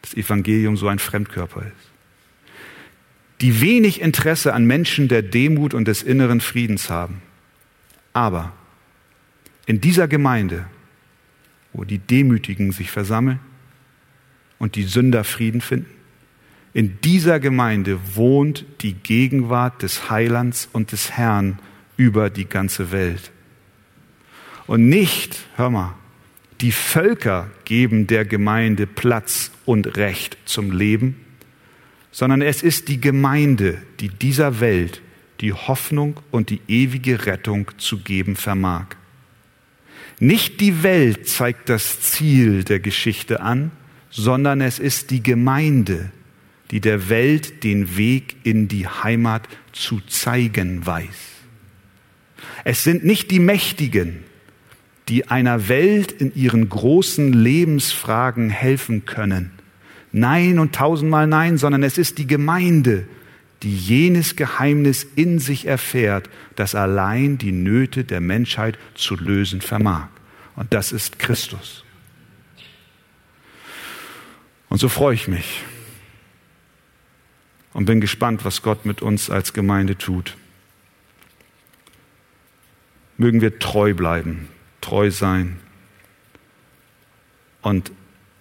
das 0.00 0.14
Evangelium 0.14 0.76
so 0.76 0.88
ein 0.88 0.98
Fremdkörper 0.98 1.60
ist. 1.60 1.92
Die 3.40 3.60
wenig 3.60 4.00
Interesse 4.00 4.52
an 4.52 4.64
Menschen 4.64 5.06
der 5.06 5.22
Demut 5.22 5.74
und 5.74 5.86
des 5.86 6.02
inneren 6.02 6.40
Friedens 6.40 6.90
haben. 6.90 7.22
Aber 8.14 8.52
in 9.66 9.80
dieser 9.80 10.08
Gemeinde, 10.08 10.66
wo 11.72 11.84
die 11.84 11.98
Demütigen 11.98 12.72
sich 12.72 12.90
versammeln 12.90 13.38
und 14.58 14.74
die 14.74 14.82
Sünder 14.82 15.22
Frieden 15.22 15.60
finden, 15.60 15.94
in 16.72 17.00
dieser 17.02 17.38
Gemeinde 17.38 18.00
wohnt 18.16 18.64
die 18.80 18.94
Gegenwart 18.94 19.82
des 19.82 20.10
Heilands 20.10 20.68
und 20.72 20.90
des 20.90 21.12
Herrn 21.12 21.60
über 21.96 22.30
die 22.30 22.48
ganze 22.48 22.92
Welt. 22.92 23.30
Und 24.66 24.88
nicht, 24.88 25.38
hör 25.56 25.70
mal, 25.70 25.94
die 26.60 26.72
Völker 26.72 27.50
geben 27.64 28.06
der 28.06 28.24
Gemeinde 28.24 28.86
Platz 28.86 29.50
und 29.64 29.96
Recht 29.96 30.38
zum 30.44 30.70
Leben, 30.70 31.16
sondern 32.12 32.42
es 32.42 32.62
ist 32.62 32.88
die 32.88 33.00
Gemeinde, 33.00 33.82
die 34.00 34.08
dieser 34.08 34.60
Welt 34.60 35.02
die 35.40 35.52
Hoffnung 35.52 36.20
und 36.30 36.50
die 36.50 36.60
ewige 36.68 37.26
Rettung 37.26 37.70
zu 37.78 37.98
geben 37.98 38.36
vermag. 38.36 38.86
Nicht 40.20 40.60
die 40.60 40.84
Welt 40.84 41.28
zeigt 41.28 41.68
das 41.68 42.00
Ziel 42.00 42.62
der 42.62 42.78
Geschichte 42.78 43.40
an, 43.40 43.72
sondern 44.08 44.60
es 44.60 44.78
ist 44.78 45.10
die 45.10 45.22
Gemeinde, 45.22 46.12
die 46.70 46.80
der 46.80 47.08
Welt 47.08 47.64
den 47.64 47.96
Weg 47.96 48.36
in 48.44 48.68
die 48.68 48.86
Heimat 48.86 49.48
zu 49.72 50.00
zeigen 50.02 50.86
weiß. 50.86 51.31
Es 52.64 52.84
sind 52.84 53.04
nicht 53.04 53.30
die 53.30 53.38
Mächtigen, 53.38 54.24
die 55.08 55.28
einer 55.28 55.68
Welt 55.68 56.12
in 56.12 56.34
ihren 56.34 56.68
großen 56.68 57.32
Lebensfragen 57.32 58.50
helfen 58.50 59.04
können. 59.04 59.52
Nein 60.12 60.58
und 60.58 60.74
tausendmal 60.74 61.26
nein, 61.26 61.58
sondern 61.58 61.82
es 61.82 61.98
ist 61.98 62.18
die 62.18 62.26
Gemeinde, 62.26 63.06
die 63.62 63.74
jenes 63.76 64.36
Geheimnis 64.36 65.06
in 65.16 65.38
sich 65.38 65.66
erfährt, 65.66 66.28
das 66.56 66.74
allein 66.74 67.38
die 67.38 67.52
Nöte 67.52 68.04
der 68.04 68.20
Menschheit 68.20 68.78
zu 68.94 69.16
lösen 69.16 69.60
vermag. 69.60 70.08
Und 70.56 70.72
das 70.74 70.92
ist 70.92 71.18
Christus. 71.18 71.84
Und 74.68 74.78
so 74.78 74.88
freue 74.88 75.14
ich 75.14 75.28
mich 75.28 75.62
und 77.72 77.86
bin 77.86 78.00
gespannt, 78.00 78.44
was 78.44 78.62
Gott 78.62 78.84
mit 78.84 79.02
uns 79.02 79.30
als 79.30 79.52
Gemeinde 79.52 79.96
tut. 79.96 80.36
Mögen 83.22 83.40
wir 83.40 83.60
treu 83.60 83.94
bleiben, 83.94 84.48
treu 84.80 85.12
sein 85.12 85.60
und 87.60 87.92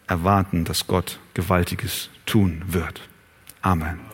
erwarten, 0.08 0.66
dass 0.66 0.88
Gott 0.88 1.20
Gewaltiges 1.36 2.10
tun 2.26 2.64
wird. 2.66 3.08
Amen. 3.62 4.11